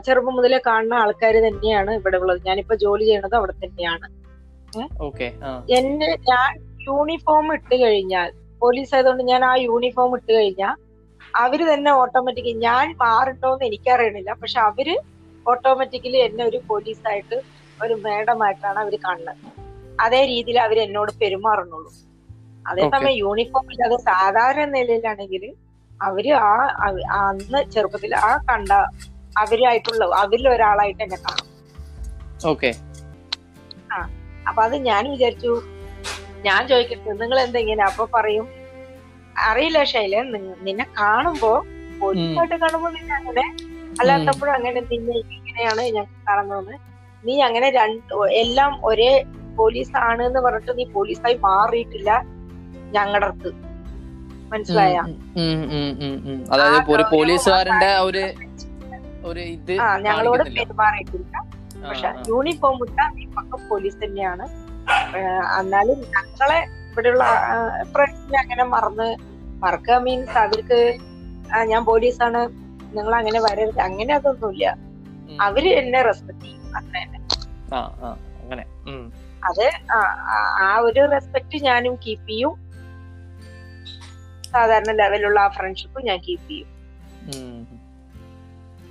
ചെറുപ്പം 0.07 0.35
മുതലേ 0.39 0.59
കാണുന്ന 0.67 0.95
ആൾക്കാർ 1.03 1.35
തന്നെയാണ് 1.49 1.91
ഇവിടെ 2.01 2.19
ഉള്ളത്. 2.23 2.41
ഞാനിപ്പോ 2.49 2.75
ജോലി 2.85 3.05
ചെയ്യണത് 3.09 3.37
അവിടെ 3.41 3.55
തന്നെയാണ്. 3.65 4.07
എന്നെ 5.79 6.11
ഞാൻ 6.31 6.51
യൂണിഫോം 6.89 7.47
ഇട്ട് 7.57 7.77
കഴിഞ്ഞാൽ 7.83 8.29
പോലീസ് 8.63 8.93
ആയതുകൊണ്ട് 8.95 9.23
ഞാൻ 9.33 9.43
ആ 9.51 9.53
യൂണിഫോം 9.67 10.13
ഇട്ട് 10.19 10.31
കഴിഞ്ഞാൽ 10.39 10.75
അവർ 11.35 11.61
തന്നെ 11.73 11.91
ഓട്ടോമാറ്റിക്കലി 12.01 12.59
ഞാൻ 12.69 12.87
മാറുണ്ടോന്ന് 13.03 13.65
എനിക്കറിയണില്ല. 13.69 14.31
പക്ഷെ 14.43 14.59
അവർ 14.69 14.89
ഓട്ടോമാറ്റിക്കലി 15.47 16.19
എന്നെ 16.27 16.43
ഒരു 16.51 16.59
പോലീസായിട്ട് 16.69 17.37
ഒരു 17.85 17.95
മേഡമായിട്ടാണ് 18.05 18.79
അവർ 18.85 18.95
കാണുന്നത്. 19.05 19.43
അതേ 20.05 20.21
രീതിയിൽ 20.33 20.59
അവർ 20.67 20.79
എന്നോട് 20.87 21.13
പെരുമാറുന്നുള്ളൂ. 21.21 21.91
അതേസമയം 22.71 23.15
യൂണിഫോം 23.23 23.67
ഇല്ലാതെ 23.73 23.99
സാധാരണ 24.11 24.65
നിലയിലാണെങ്കിൽ 24.77 25.45
അവർ 26.01 26.27
ആ 26.47 26.51
അന്ന് 27.21 27.61
ചെറുപ്പത്തിൽ 27.75 28.13
ആ 28.29 28.33
കണ്ട 28.51 28.73
അവരായിട്ടുള്ള 29.43 30.05
അവരിൽ 30.23 30.47
ഒരാളായിട്ട് 30.55 31.03
എന്നെ 31.07 31.19
കാണും. 31.27 31.47
ഓക്കെ 32.53 32.71
അപ്പൊ 34.49 34.61
അത് 34.67 34.77
ഞാൻ 34.91 35.03
വിചാരിച്ചു 35.15 35.53
ഞാൻ 36.45 36.69
ചോദിക്കട്ടെ 36.69 37.13
നിങ്ങൾ 37.21 37.39
എന്താ 37.41 37.59
ഇങ്ങനെ 37.59 37.83
അപ്പൊ 37.83 38.05
പറയും? 38.15 38.47
അറിയില്ല 39.45 39.83
ശൈല 39.85 40.15
നിന്നെ 40.63 40.87
കാണുമ്പോ 40.99 41.53
പോലീസായിട്ട് 42.01 42.57
കാണുമ്പോ 42.57 42.89
നിന്നെ 42.91 43.15
അങ്ങനെ 43.15 43.45
അല്ലാത്തപ്പോഴും 44.01 44.55
അങ്ങനെ 44.55 44.81
നിന്നെ 44.91 45.17
ഇങ്ങനെയാണ് 45.37 45.83
ഞാൻ 45.97 46.07
കാണുന്നത്. 46.29 46.73
നീ 47.25 47.35
അങ്ങനെ 47.41 47.71
രണ്ട് 47.71 48.13
എല്ലാം 48.43 48.73
ഒരേ 48.85 49.11
പോലീസ് 49.57 49.97
ആണ് 50.09 50.23
എന്ന് 50.23 50.41
പറഞ്ഞിട്ട് 50.41 50.79
നീ 50.79 50.85
പോലീസായി 50.93 51.35
മാറിയിട്ടില്ല 51.47 52.11
ഞങ്ങളുടെ 52.93 53.27
അടുത്ത്. 53.27 53.51
മനസ്സിലായ? 54.53 54.97
അതായത് 56.53 56.91
ഒരു 56.93 57.05
പോലീസുകാരന്റെ 57.11 57.91
ഒരു 58.01 58.23
ഒരു 59.25 59.41
ഇത് 59.55 59.73
ആ 59.81 59.89
ഞങ്ങളോട്. 59.99 60.43
പെരുമാറിയിട്ടില്ല. 60.59 61.35
പക്ഷെ. 61.83 62.11
യൂണിഫോം 62.29 62.79
ഇട്ട 62.87 63.01
നീ 63.17 63.25
പക്ക 63.37 63.69
പോലീസ് 63.69 63.99
തന്നെയാണ്. 64.05 64.45
എന്നാലും 65.61 66.01
ഞങ്ങളെ 66.01 66.67
ഇവിടെയുള്ള 66.91 67.25
ഫ്രണ്ട്സിനെ 67.93 68.39
അങ്ങനെ 68.39 68.65
മറന്ന് 68.65 69.17
മറക്കുക 69.63 69.95
മീൻസ് 69.95 70.39
അവർക്ക് 70.39 70.99
ഞാൻ 71.65 71.85
പോലീസാണ് 71.85 72.49
നിങ്ങൾ 72.97 73.15
അങ്ങനെ 73.15 73.41
വരരുത് 73.41 73.81
അങ്ങനെ 73.81 74.15
അതൊന്നുമില്ല. 74.15 74.77
അവർ 75.43 75.69
എന്നെ 75.69 76.03
റെസ്പെക്ട് 76.03 76.41
ചെയ്യും 76.41 76.77
അങ്ങനെ 76.77 77.07
തന്നെ. 77.07 77.19
അത് 79.45 79.71
ആ- 80.61 80.81
ഒരു 80.81 81.11
റെസ്പെക്ട് 81.11 81.65
ഞാനും 81.65 81.95
കീപ്പ് 81.95 82.29
ചെയ്യും. 82.29 82.55
സാധാരണ 84.53 84.93
ലെവലുള്ള 84.93 85.41
ആ 85.41 85.49
ഫ്രണ്ട്ഷിപ്പ് 85.49 86.03
ഞാൻ 86.03 86.19
കീപ്പ് 86.19 86.49
ചെയ്യും. 86.49 86.69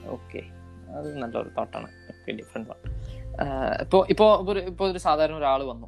ഓക്കെ 0.07 0.37
അത് 0.97 1.17
നല്ലൊരു 1.17 1.49
തോട്ടാണ് 1.49 1.87
ഡിഫറെന്റ് 2.31 2.69
തോട്ട് 2.69 2.96
ഇപ്പോ 3.81 4.05
ഇപ്പോ 4.09 4.45
ഇപ്പോ 4.45 4.87
ഒരു 4.87 4.97
സാധാരണ 4.97 5.35
ഒരാൾ 5.35 5.63
വന്നു. 5.63 5.87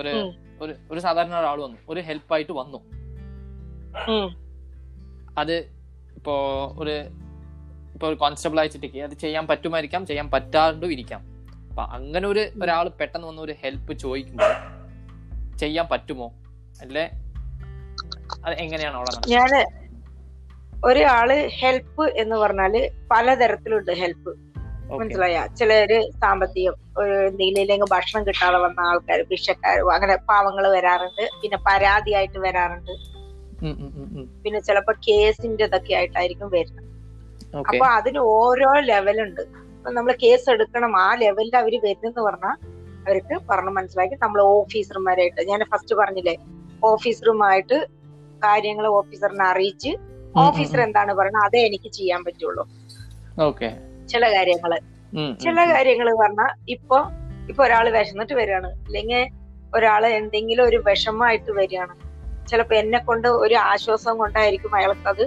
ഒരു 0.00 0.74
ഒരു 0.90 1.00
സാധാരണ 1.00 1.34
ഒരാൾ 1.34 1.62
വന്നു. 1.62 1.76
ഒരു 1.88 2.00
ഹെൽപ്പായിട്ട് 2.00 2.52
വന്നു. 2.52 2.78
അത് 5.38 5.54
ഇപ്പോ 6.16 6.34
ഒരു 6.78 7.04
ഇപ്പൊ 7.92 8.08
ഒരു 8.08 8.14
കോൺസ്റ്റബിൾ 8.14 8.60
അയച്ചിട്ടേക്ക് 8.60 8.98
അത് 8.98 9.14
ചെയ്യാൻ 9.14 9.46
പറ്റുമായിരിക്കാം 9.46 10.06
ചെയ്യാൻ 10.06 10.30
പറ്റാണ്ടും 10.30 10.92
ഇരിക്കാം. 10.92 11.20
അപ്പൊ 11.70 11.82
അങ്ങനെ 11.82 12.28
ഒരു 12.28 12.48
ഒരാൾ 12.62 12.88
പെട്ടെന്ന് 12.88 13.28
വന്ന് 13.28 13.42
ഒരു 13.42 13.54
ഹെൽപ്പ് 13.60 13.92
ചോദിക്കുമ്പോൾ 13.92 14.52
ചെയ്യാൻ 15.56 15.86
പറ്റുമോ? 15.92 16.32
അല്ലേ? 16.80 17.10
അത് 18.46 18.54
എങ്ങനെയാണ് 18.54 18.96
അവിടെ? 18.96 19.30
ഞാൻ 19.30 19.50
ഒരാൾ 20.84 21.46
ഹെൽപ്പ് 21.46 22.10
എന്ന് 22.10 22.36
പറഞ്ഞാൽ 22.36 22.90
പലതരത്തിലുണ്ട് 23.10 23.92
ഹെൽപ്പ്. 23.92 24.51
മനസ്സിലായ? 25.00 25.36
ചിലര് 25.58 25.98
സാമ്പത്തികം 26.22 26.74
ഒരു 27.00 27.14
എന്തെങ്കിലും 27.28 27.88
ഭക്ഷണം 27.92 28.22
കിട്ടാതെ 28.26 28.58
വന്ന 28.64 28.80
ആൾക്കാർ 28.80 29.22
ഭിക്ഷക്കാർ 29.30 29.76
അങ്ങനെ 29.94 30.16
പാവങ്ങൾ 30.28 30.64
വരാറുണ്ട്. 30.74 31.24
പിന്നെ 31.42 31.58
പരാതിയായിട്ട് 31.66 32.38
വരാറുണ്ട്. 32.38 32.92
പിന്നെ 34.44 34.60
ചിലപ്പോ 34.68 34.92
കേസിന്റെ 35.08 35.64
ഇതൊക്കെ 35.64 35.94
ആയിട്ടായിരിക്കും 35.98 36.50
വരുന്നത്. 36.56 36.88
അപ്പൊ 37.70 37.86
അതിന് 37.98 38.18
ഓരോ 38.18 38.70
ലെവലുണ്ട് 38.90 39.40
അപ്പൊ 39.76 39.90
നമ്മൾ 39.90 40.12
കേസ് 40.24 40.46
എടുക്കണം. 40.50 40.92
ആ 40.96 41.14
ലെവലിൽ 41.22 41.56
അവർ 41.62 41.74
വരുന്നെന്ന് 41.86 42.22
പറഞ്ഞാൽ 42.28 42.56
അവർക്ക് 43.06 43.34
പറഞ്ഞു 43.50 43.72
മനസ്സിലാക്കി. 43.78 44.16
നമ്മൾ 44.22 44.40
ഓഫീസർമാരായിട്ട് 44.42 45.40
ഞാൻ 45.50 45.60
ഫസ്റ്റ് 45.72 45.94
പറഞ്ഞില്ലേ? 46.00 46.36
ഓഫീസറുമായിട്ട് 46.84 47.78
കാര്യങ്ങൾ 48.44 48.86
ഓഫീസറിനെ 48.98 49.44
അറിയിച്ച് 49.44 49.92
ഓഫീസർ 50.46 50.80
എന്താണ് 50.80 51.12
പറയുന്നത് 51.18 51.44
അതേ 51.48 51.62
എനിക്ക് 51.70 51.90
ചെയ്യാൻ 51.98 52.24
പറ്റുള്ളൂ. 52.28 52.64
Okay. 53.38 53.70
ചില 54.08 54.24
കാര്യങ്ങൾ. 54.34 54.72
ചില 55.44 55.58
കാര്യങ്ങൾ 55.72 56.08
പറഞ്ഞാൽ 56.22 56.50
ഇപ്പൊ 56.68 56.98
ഇപ്പൊ 57.50 57.64
ഒരാൾ 57.64 57.90
വിശന്നിട്ട് 57.90 58.32
വരികയാണ്. 58.32 58.68
അല്ലെങ്കിൽ 58.86 59.22
ഒരാൾ 59.74 60.06
എന്തെങ്കിലും 60.06 60.64
ഒരു 60.64 60.82
വിഷമമായിട്ട് 60.86 61.50
വരികയാണ്. 61.50 61.94
ചിലപ്പോ 62.50 62.74
എന്നെ 62.76 62.98
കൊണ്ട് 62.98 63.28
ഒരു 63.28 63.54
ആശ്വാസം 63.54 64.18
കൊണ്ടായിരിക്കും 64.18 64.76
അയാൾക്കത് 64.76 65.24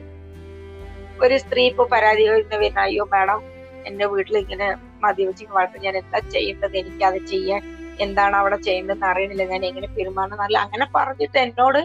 ഒരു 1.23 1.37
സ്ത്രീ 1.37 1.63
ഇപ്പൊ 1.71 1.83
പരാതി 1.93 2.29
വരുന്ന 2.29 2.79
അയ്യോ 2.79 3.05
മാഡം 3.13 3.41
എന്റെ 3.85 4.05
വീട്ടിൽ 4.05 4.37
ഇങ്ങനെ 4.37 4.67
മദ്യപിച്ച് 5.03 5.45
വളർത്തും 5.55 5.81
ഞാൻ 5.81 5.95
എന്താ 5.97 6.19
ചെയ്യേണ്ടത്? 6.19 6.77
എനിക്ക് 6.77 7.03
അത് 7.05 7.19
ചെയ്യാൻ 7.25 7.61
എന്താണ് 7.99 8.35
അവിടെ 8.35 8.57
ചെയ്യേണ്ടതെന്ന് 8.57 9.05
അറിയണില്ല. 9.05 9.43
ഞാൻ 9.43 9.65
എങ്ങനെ 9.65 9.87
പെരുമാറണം 9.87 10.35
എന്നല്ല. 10.35 10.57
അങ്ങനെ 10.57 10.85
പറഞ്ഞിട്ട് 10.95 11.37
എന്നോട് 11.37 11.79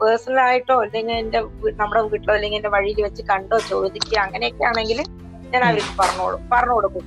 പേഴ്സണൽ 0.00 0.40
ആയിട്ടോ 0.40 0.74
അല്ലെങ്കിൽ 0.82 1.14
എന്റെ 1.14 1.40
നമ്മുടെ 1.80 2.00
വീട്ടിലോ 2.02 2.34
അല്ലെങ്കിൽ 2.34 2.56
എന്റെ 2.56 2.68
വഴിയിൽ 2.68 3.02
വെച്ച് 3.02 3.22
കണ്ടോ 3.30 3.58
ചോദിക്കുക 3.58 4.18
അങ്ങനെയൊക്കെ 4.18 4.64
ആണെങ്കിൽ 4.64 4.98
ഞാൻ 5.52 5.62
അവർക്ക് 5.68 5.92
പറഞ്ഞോളൂ 6.00 6.38
പറഞ്ഞു 6.52 6.74
കൊടുക്കും 6.78 7.04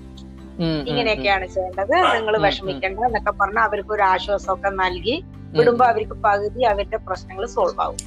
ഇങ്ങനെയൊക്കെയാണ് 0.90 1.46
ചെയ്യേണ്ടത്. 1.54 1.94
നിങ്ങൾ 2.16 2.34
വിഷമിക്കേണ്ടത് 2.36 2.46
വിഷമിക്കേണ്ട 2.46 3.00
എന്നൊക്കെ 3.08 3.34
പറഞ്ഞ് 3.42 3.62
അവർക്ക് 3.68 3.92
ഒരു 3.98 4.04
ആശ്വാസമൊക്കെ 4.14 4.72
നൽകി 4.84 5.16
വിടുമ്പോ 5.58 5.84
അവർക്ക് 5.92 6.16
പകുതി 6.26 6.62
അവരുടെ 6.72 6.98
പ്രശ്നങ്ങൾ 7.08 7.46
സോൾവ് 7.54 7.82
ആവും. 7.86 8.02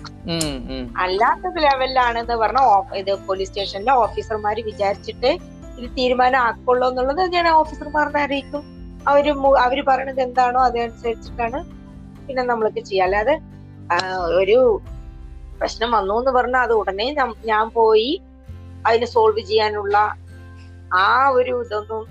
അല്ലാത്ത 1.05 1.55
ലെവലിലാണെന്ന് 1.65 2.37
പറഞ്ഞ 2.43 2.61
ഇത് 3.01 3.13
പോലീസ് 3.29 3.51
സ്റ്റേഷനിലെ 3.51 3.95
ഓഫീസർമാര് 4.05 4.63
വിചാരിച്ചിട്ട് 4.71 5.31
ഇത് 5.79 5.89
തീരുമാനം 5.99 6.41
ആക്കുള്ളൂ 6.49 6.87
എന്നുള്ളത് 6.91 7.23
ഞാൻ 7.37 7.47
ഓഫീസർമാരെ 7.61 8.21
അറിയിക്കും. 8.27 8.63
അവർ 9.11 9.27
അവർ 9.67 9.79
പറയണത് 9.91 10.21
എന്താണോ 10.27 10.61
അതനുസരിച്ചിട്ടാണ് 10.69 11.61
പിന്നെ 12.27 12.43
നമ്മൾക്ക് 12.51 12.81
ചെയ്യാം 12.89 13.07
അല്ലാതെ 13.07 13.35
ഒരു 14.41 14.59
പ്രശ്നം 15.61 15.91
വന്നു 15.97 16.15
എന്ന് 16.21 16.33
പറഞ്ഞാൽ 16.37 16.63
അത് 16.67 16.75
ഉടനെ 16.81 17.07
ഞാൻ 17.51 17.65
പോയി 17.79 18.11
അതിനെ 18.87 19.07
സോൾവ് 19.15 19.43
ചെയ്യാനുള്ള 19.51 19.97
ആ 21.01 21.07
ഒരു 21.39 21.53
ഇതൊന്നും 21.65 22.03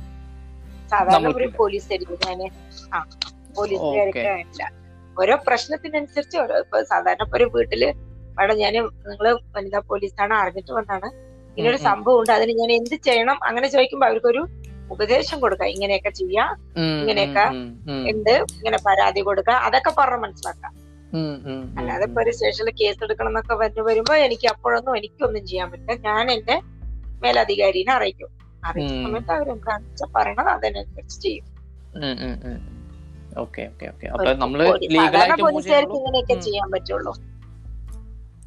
സാധാരണ 0.91 1.27
ഒരു. 1.39 1.47
പോലീസ് 1.59 1.87
തരുന്നതിനെ 1.91 2.47
ആ 2.95 2.99
പോലീസ് 3.57 3.89
ഇല്ല 4.43 4.63
ഓരോ 5.17 5.35
പ്രശ്നത്തിനനുസരിച്ച് 5.47 6.37
ഓരോ 6.43 6.55
ഇപ്പൊ 6.63 6.77
സാധാരണ 6.91 7.23
ഒരു 7.37 7.45
വീട്ടിൽ 7.55 7.83
അവിടെ 8.37 8.53
ഞാൻ 8.63 8.73
നിങ്ങൾ 9.09 9.27
വനിതാ 9.55 9.79
പോലീസാണ് 9.89 10.33
അറിഞ്ഞിട്ട് 10.41 10.71
വന്നാണ്. 10.77 11.07
ഇങ്ങനൊരു. 11.57 11.79
സംഭവം 11.87 12.17
ഉണ്ട്. 12.19 12.31
അതിന് 12.37 12.53
ഞാൻ 12.59 12.69
എന്ത് 12.77 12.95
ചെയ്യണം? 13.07 13.37
അങ്ങനെ 13.47 13.67
ചോദിക്കുമ്പോ 13.73 14.05
അവർക്കൊരു 14.09 14.41
ഉപദേശം 14.93 15.37
കൊടുക്കുക. 15.43 15.67
ഇങ്ങനെയൊക്കെ 15.75 16.11
ചെയ്യാം 16.19 16.49
ഇങ്ങനെയൊക്കെ 17.01 17.45
എന്ത്? 18.11 18.33
ഇങ്ങനെ 18.57 18.79
പരാതി 18.87 19.21
കൊടുക്കുക. 19.27 19.55
അതൊക്കെ 19.67 19.91
പറഞ്ഞ് 19.99 20.21
മനസ്സിലാക്കാം 20.25 20.73
അല്ലാതെ 21.79 22.05
ഇപ്പൊ 22.09 22.19
ഒരു 22.23 22.31
സ്റ്റേഷനിൽ 22.35 22.73
കേസ് 22.81 23.01
എടുക്കണം 23.05 23.29
എന്നൊക്കെ 23.31 23.55
പറഞ്ഞു 23.61 23.83
വരുമ്പോ 23.87 24.13
എനിക്ക് 24.25 24.47
അപ്പോഴൊന്നും 24.53 24.93
എനിക്കൊന്നും 24.99 25.43
ചെയ്യാൻ 25.49 25.67
പറ്റില്ല. 25.71 25.95
ഞാൻ 26.07 26.31
എന്റെ 26.35 26.55
മേലധികാരിനെ 27.23 27.93
അറിയിക്കും. 27.97 28.29
അറിയിച്ച 28.65 28.93
ഉം. 28.93 29.03
സമയത്ത് 29.03 29.31
അവരെന്താണെന്ന് 29.31 29.89
വെച്ചാൽ 29.89 30.07
പറയണത് 30.15 30.47
അതിനനുസരിച്ച് 30.47 31.21
ചെയ്യും. 31.21 31.45
ഉം, 31.95 32.17
ഉം, 32.27 32.51
ഉം. 32.51 32.59
Okay 33.37 33.61
okay 33.61 33.85
okay. 33.85 34.07
അപ്പൊ 34.07 34.33
നമ്മൾ 34.33 34.63
ലീഗലായിട്ട് 34.81 35.41
ഇങ്ങനെയൊക്കെ 35.41 36.33
ചെയ്യാൻ 36.33 36.71
പറ്റുള്ളൂ. 36.71 37.13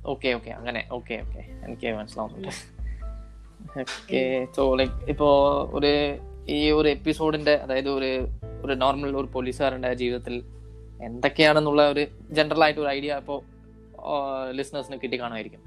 Okay 0.06 0.28
okay. 0.28 0.50
അങ്ങനെ 0.50 0.88
ഓക്കെ 0.92 1.22
ഓക്കെ. 1.26 1.38
എനിക്ക് 1.38 1.94
മനസ്സിലാവുന്നുണ്ട്. 1.94 2.74
ഓക്കെ 3.78 4.46
സോ 4.56 4.74
ലൈക്ക് 4.74 5.04
ഇപ്പോ 5.08 5.28
ഒരു 5.74 6.18
ഈ 6.48 6.70
ഒരു 6.70 6.88
എപ്പിസോഡിന്റെ 6.88 7.54
അതായത് 7.54 7.88
ഒരു 7.88 8.28
ഒരു 8.64 8.72
നോർമൽ 8.72 9.16
ഒരു 9.16 9.26
പോലീസുകാരന്റെ 9.26 9.94
ജീവിതത്തിൽ 9.94 10.44
എന്തൊക്കെയാണെന്നുള്ള 11.02 11.88
ഒരു 11.88 12.06
ജനറൽ 12.30 12.64
ആയിട്ട് 12.64 12.80
ഒരു 12.80 12.88
ഐഡിയ 12.88 13.16
ഇപ്പോൾ 13.16 13.42
ലിസണേഴ്സിന് 14.50 14.96
കിട്ടി 15.02 15.20
കാണുമായിരിക്കും. 15.20 15.60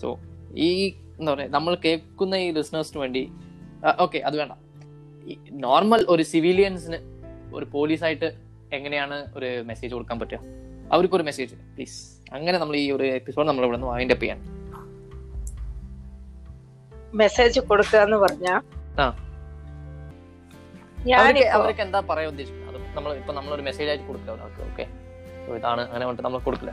സോ 0.00 0.18
ഈ 0.54 0.94
എന്താ 1.18 1.34
പറയുക 1.34 1.50
നമ്മൾ 1.50 1.74
കേൾക്കുന്ന 1.74 2.34
ഈ 2.34 2.50
ലിസണേഴ്സിന് 2.50 3.00
വേണ്ടി 3.00 3.32
ഓക്കെ 4.04 4.18
അത് 4.28 4.36
വേണ്ട. 4.40 4.52
നോർമൽ 5.66 6.00
ഒരു 6.14 6.24
സിവിലിയൻസിന് 6.32 6.98
ഒരു 7.56 7.66
പോലീസായിട്ട് 7.74 8.28
എങ്ങനെയാണ് 8.76 9.16
ഒരു 9.38 9.48
മെസ്സേജ് 9.70 9.92
കൊടുക്കാൻ 9.96 10.18
പറ്റുക? 10.20 10.38
അവർക്കൊരു 10.94 11.24
മെസ്സേജ്. 11.28 11.54
പ്ലീസ് 11.74 11.98
അങ്ങനെ 12.36 12.56
നമ്മൾ 12.62 12.76
ഈ 12.82 12.86
ഒരു 12.96 13.06
എപ്പിസോഡ് 13.18 13.46
നമ്മൾ 13.48 13.64
ഇവിടെ 13.66 13.78
നിന്ന് 13.78 13.90
വൈൻഡ് 13.92 14.14
അപ്പ് 14.14 14.24
ചെയ്യാൻ 14.24 14.40
മെസ്സേജ് 17.20 17.60
കൊടുക്കുക 17.70 17.98
എന്ന് 18.06 18.18
പറഞ്ഞാ. 18.24 18.54
അവർക്ക് 21.58 21.82
എന്താ 21.86 22.00
പറയാൻ 22.10 22.28
ഉദ്ദേശിക്കുന്നത്? 22.32 22.78
നമ്മൾ 22.96 23.10
ഇപ്പൊ 23.20 23.32
നമ്മളൊരു 23.38 23.64
മെസ്സേജ് 23.68 23.88
ആയിട്ട് 23.90 24.06
കൊടുക്കുക. 24.10 24.32
അവർക്ക് 24.44 24.62
ഓക്കെ. 24.70 24.84
ഇതാണ് 25.58 25.82
അങ്ങനെ 25.86 26.04
പറഞ്ഞിട്ട് 26.06 26.26
നമ്മൾ 26.26 26.40
കൊടുക്കില്ല. 26.48 26.72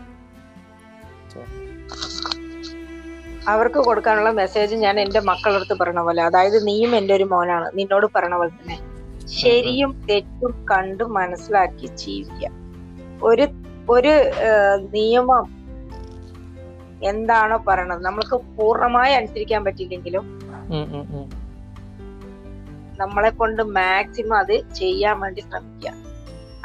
അവർക്ക് 3.47 3.80
കൊടുക്കാനുള്ള 3.80 4.32
മെസ്സേജ് 4.32 4.75
ഞാൻ 4.75 4.99
എന്റെ 4.99 5.19
മക്കളടുത്ത് 5.19 5.75
പറഞ്ഞ 5.82 5.99
പോലെ. 5.99 6.21
അതായത് 6.21 6.67
നീയും 6.67 6.95
എന്റെ 6.95 7.13
ഒരു 7.13 7.23
മോനാണ്. 7.23 7.71
നിന്നോട് 7.78 8.08
പറഞ്ഞ 8.15 8.36
പോലെ 8.36 8.49
തന്നെ. 8.49 8.78
ശരിയും 9.41 10.06
തെറ്റും 10.10 10.65
കണ്ടു 10.71 11.04
മനസ്സിലാക്കി 11.04 11.88
ജീവിക്കുക 11.88 12.52
ഒരു 13.23 13.47
ഒരു 13.89 14.13
നിയമം 14.95 15.45
എന്താണോ 17.04 17.58
പറയണത്. 17.67 18.06
നമ്മൾക്ക് 18.06 18.36
പൂർണമായി 18.36 19.13
അനുസരിക്കാൻ 19.13 19.65
പറ്റിയില്ലെങ്കിലും. 19.65 20.25
നമ്മളെ 23.02 23.30
കൊണ്ട് 23.30 23.62
മാക്സിമം 23.63 24.38
അത് 24.38 24.56
ചെയ്യാൻ 24.73 25.19
വേണ്ടി 25.19 25.41
ശ്രമിക്കുക 25.41 25.93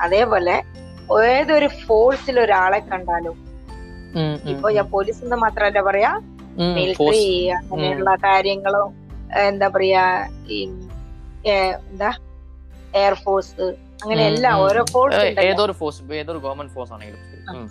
അതേപോലെ 0.00 0.62
ഏതൊരു 1.28 1.66
ഫോഴ്സിൽ 1.66 2.40
ഒരാളെ 2.40 2.78
കണ്ടാലും 2.78 3.36
ഇപ്പൊ 4.52 4.70
ഞാൻ 4.70 4.86
പോലീസ് 4.90 5.24
എന്ന് 5.24 5.36
മാത്രമല്ല 5.36 5.80
പറയാ 5.80 6.20
മിലിറ്ററി. 6.76 7.24
അങ്ങനെയുള്ള 7.72 8.12
കാര്യങ്ങളും 8.26 8.90
എന്താ 9.46 9.68
പറയാ 9.76 10.04
ഈ 10.56 10.58
എന്താ 11.54 12.10
എയർഫോഴ്സ് 13.02 13.66
അങ്ങനെ 14.02 14.22
എല്ലാം 14.30 14.54
ഓരോ 14.66 14.82
ഫോഴ്സ് 14.92 15.20
ഏതൊരു 15.48 15.74
ഫോഴ്സ് 15.80 16.00
ഏതൊരു 16.20 16.40
ഗവൺമെന്റ് 16.46 16.74
ഫോഴ്സ് 16.76 16.92
ആണെങ്കിലും 16.94 17.68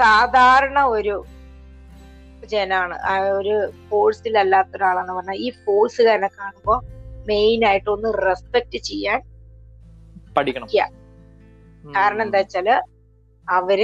സാധാരണ 0.00 0.78
ഒരു 0.96 1.14
ജനാണ്. 2.52 2.94
ആ 3.10 3.12
ഒരു 3.38 3.54
ഫോഴ്സിൽ 3.88 4.34
അല്ലാത്ത 4.42 4.76
ഒരാളെന്ന് 4.78 5.14
പറഞ്ഞാൽ 5.18 5.38
ഈ 5.46 5.48
ഫോഴ്സുകാരനെ 5.64 6.30
കാണുമ്പോ 6.38 6.74
മെയിൻ 7.30 7.60
ആയിട്ട് 7.68 7.88
ഒന്ന് 7.94 8.08
റെസ്പെക്ട് 8.26 8.78
ചെയ്യാൻ 8.88 9.20
പഠിക്കണം. 10.36 10.68
കാരണം 11.96 12.22
എന്താ 12.26 12.38
വെച്ചാൽ 12.42 12.68
അവർ 13.48 13.80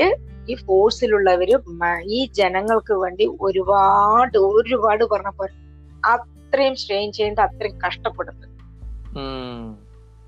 ഈ 0.48 0.55
ഫോഴ്സിലുള്ളവര് 0.55 1.59
ഈ 2.03 2.26
ജനങ്ങൾക്ക് 2.26 2.92
വേണ്ടി 2.92 3.31
ഒരുപാട് 3.40 4.38
ഒരുപാട് 4.38 5.04
പറഞ്ഞ 5.04 5.29
പോലെ 5.29 5.52
അത്രയും 6.06 6.77
സ്ട്രെയിൻ 6.77 7.12
ചെയ്യുന്നത് 7.12 7.44
അത്രയും 7.44 7.79
കഷ്ടപ്പെടുന്നത്. 7.87 8.48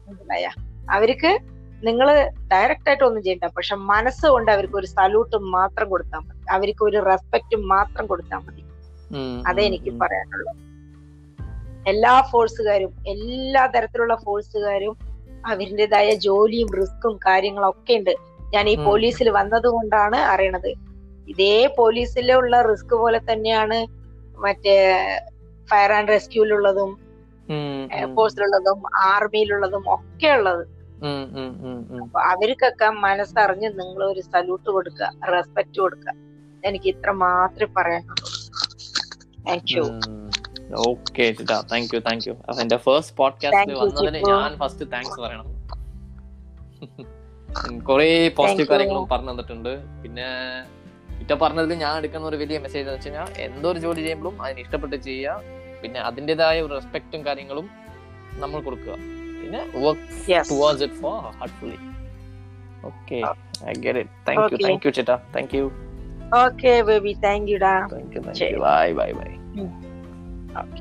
മനസ്സിലായ? 0.08 0.48
അവർക്ക് 0.90 1.38
നിങ്ങൾ 1.82 2.30
ഡയറക്റ്റ് 2.52 2.88
ആയിട്ട് 2.88 3.04
ഒന്നും 3.04 3.22
ചെയ്യണ്ട. 3.22 3.44
പക്ഷെ 3.44 3.76
മനസ്സുകൊണ്ട് 3.76 4.50
അവർക്ക് 4.50 4.74
ഒരു 4.74 4.86
സല്യൂട്ട് 4.86 5.36
മാത്രം 5.36 5.88
കൊടുത്താൽ 5.90 6.18
മതി. 6.18 6.52
അവർക്ക് 6.52 6.84
ഒരു 6.84 7.04
റെസ്പെക്ട് 7.04 7.56
മാത്രം 7.56 8.06
കൊടുത്താൽ 8.06 8.38
മതി. 8.38 8.62
അതേ 9.46 9.62
എനിക്ക് 9.62 9.90
പറയാനുള്ളൂ. 9.90 10.52
എല്ലാ 11.88 12.20
ഫോഴ്സുകാരും 12.20 12.92
എല്ലാ 13.08 13.66
തരത്തിലുള്ള 13.66 14.14
ഫോഴ്സുകാരും 14.14 14.96
അവരിന്റെതായ 15.46 16.14
ജോലിയും 16.14 16.68
റിസ്ക്കും 16.80 17.16
കാര്യങ്ങളൊക്കെ 17.16 17.94
ഉണ്ട്. 17.94 18.31
ഞാൻ 18.54 18.68
ഈ. 18.68 18.76
പോലീസിൽ 18.76 19.30
വന്നത് 19.30 19.68
കൊണ്ടാണ് 19.68 20.16
അറിയണത്. 20.16 20.74
ഇതേ 21.28 21.74
പോലീസിലുള്ള 21.78 22.62
റിസ്ക് 22.62 22.94
പോലെ 22.94 23.20
തന്നെയാണ് 23.32 23.86
മറ്റേ 24.38 24.76
ഫയർ 25.70 25.92
ആൻഡ് 25.92 26.08
റെസ്ക്യൂലുള്ളതും 26.08 27.12
എയർഫോഴ്സിലുള്ളതും 27.92 28.82
ആർമിയിലുള്ളതും 28.96 29.84
ഒക്കെ 29.94 30.28
ഉള്ളത്. 30.28 30.82
അപ്പൊ 32.02 32.20
അവർക്കൊക്കെ 32.20 32.88
മനസ്സറിഞ്ഞ് 32.88 33.68
നിങ്ങൾ 33.80 34.04
ഒരു 34.04 34.20
സല്യൂട്ട് 34.20 34.70
കൊടുക്കുക 34.70 35.08
റെസ്പെക്ട് 35.32 35.80
കൊടുക്കുക. 35.80 36.12
എനിക്ക് 36.64 36.88
ഇത്ര 36.88 37.10
മാത്രമേ 37.10 37.72
പറയാനുള്ളൂ. 37.76 38.28
താങ്ക് 39.48 39.76
യു 39.76 39.82
ഉം. 39.82 40.30
Okay 40.88 41.34
thank 41.50 41.94
you 41.94 42.00
thank 42.00 42.28
you 42.28 42.34
എന്റെ 42.60 42.76
ഫസ്റ്റ് 42.76 43.16
പോഡ്കാസ്റ്റ് 43.16 43.72
വന്നതിന് 43.72 44.28
ഞാൻ 44.28 44.58
ഫസ്റ്റ് 44.58 44.92
താങ്ക്സ് 44.92 45.20
പറയണം. 45.20 45.48
കുറെ 47.88 48.08
പോസിറ്റീവ് 48.38 48.68
കാര്യങ്ങളും 48.72 49.06
പറഞ്ഞു 49.12 49.30
തന്നിട്ടുണ്ട്. 49.32 49.72
പിന്നെ 50.02 50.26
ഇറ്റ 51.22 51.32
പറഞ്ഞതിൽ 51.42 51.78
ഞാൻ 51.84 51.94
എടുക്കുന്ന 52.00 52.26
ഒരു 52.30 52.38
വലിയ 52.42 52.58
മെസ്സേജ് 52.64 52.84
എന്ന് 52.84 52.98
വെച്ചാൽ 52.98 53.28
എന്തോ 53.46 53.66
ഒരു 53.72 53.80
ജോലി 53.84 54.02
ചെയ്യുമ്പോഴും 54.06 54.36
അതിന് 54.44 54.60
ഇഷ്ടപ്പെട്ട് 54.64 54.96
ചെയ്യുക. 55.08 55.58
പിന്നെ 55.82 56.00
അതിന്റെതായ 56.08 56.56
ഒരു 56.66 56.74
റെസ്പെക്റ്റും 56.78 57.22
കാര്യങ്ങളും 57.28 57.66
നമ്മൾ 58.42 58.58
കൊടുക്കുക. 58.68 58.96
പിന്നെ 59.40 59.60
work 59.84 60.38
towards 60.50 60.84
it 60.86 60.98
for 61.02 61.16
heartfully 61.38 61.78
okay 62.90 63.18
I 63.70 63.74
get 63.84 64.00
it 64.04 64.14
thank 64.28 64.54
you 64.54 64.58
thank 64.66 64.86
you 64.86 64.92
ചേട്ടാ 64.98 65.16
thank 65.36 65.54
you 65.58 65.66
okay 66.44 66.72
baby 66.90 67.12
thank 67.26 67.50
you 67.52 67.58
ഡാ 67.66 67.74
thank 67.94 68.16
you 68.16 68.22
thank 68.28 68.42
you 68.46 68.60
bye 68.66 68.86
bye 69.00 69.10
bye 69.20 69.30
okay 70.62 70.80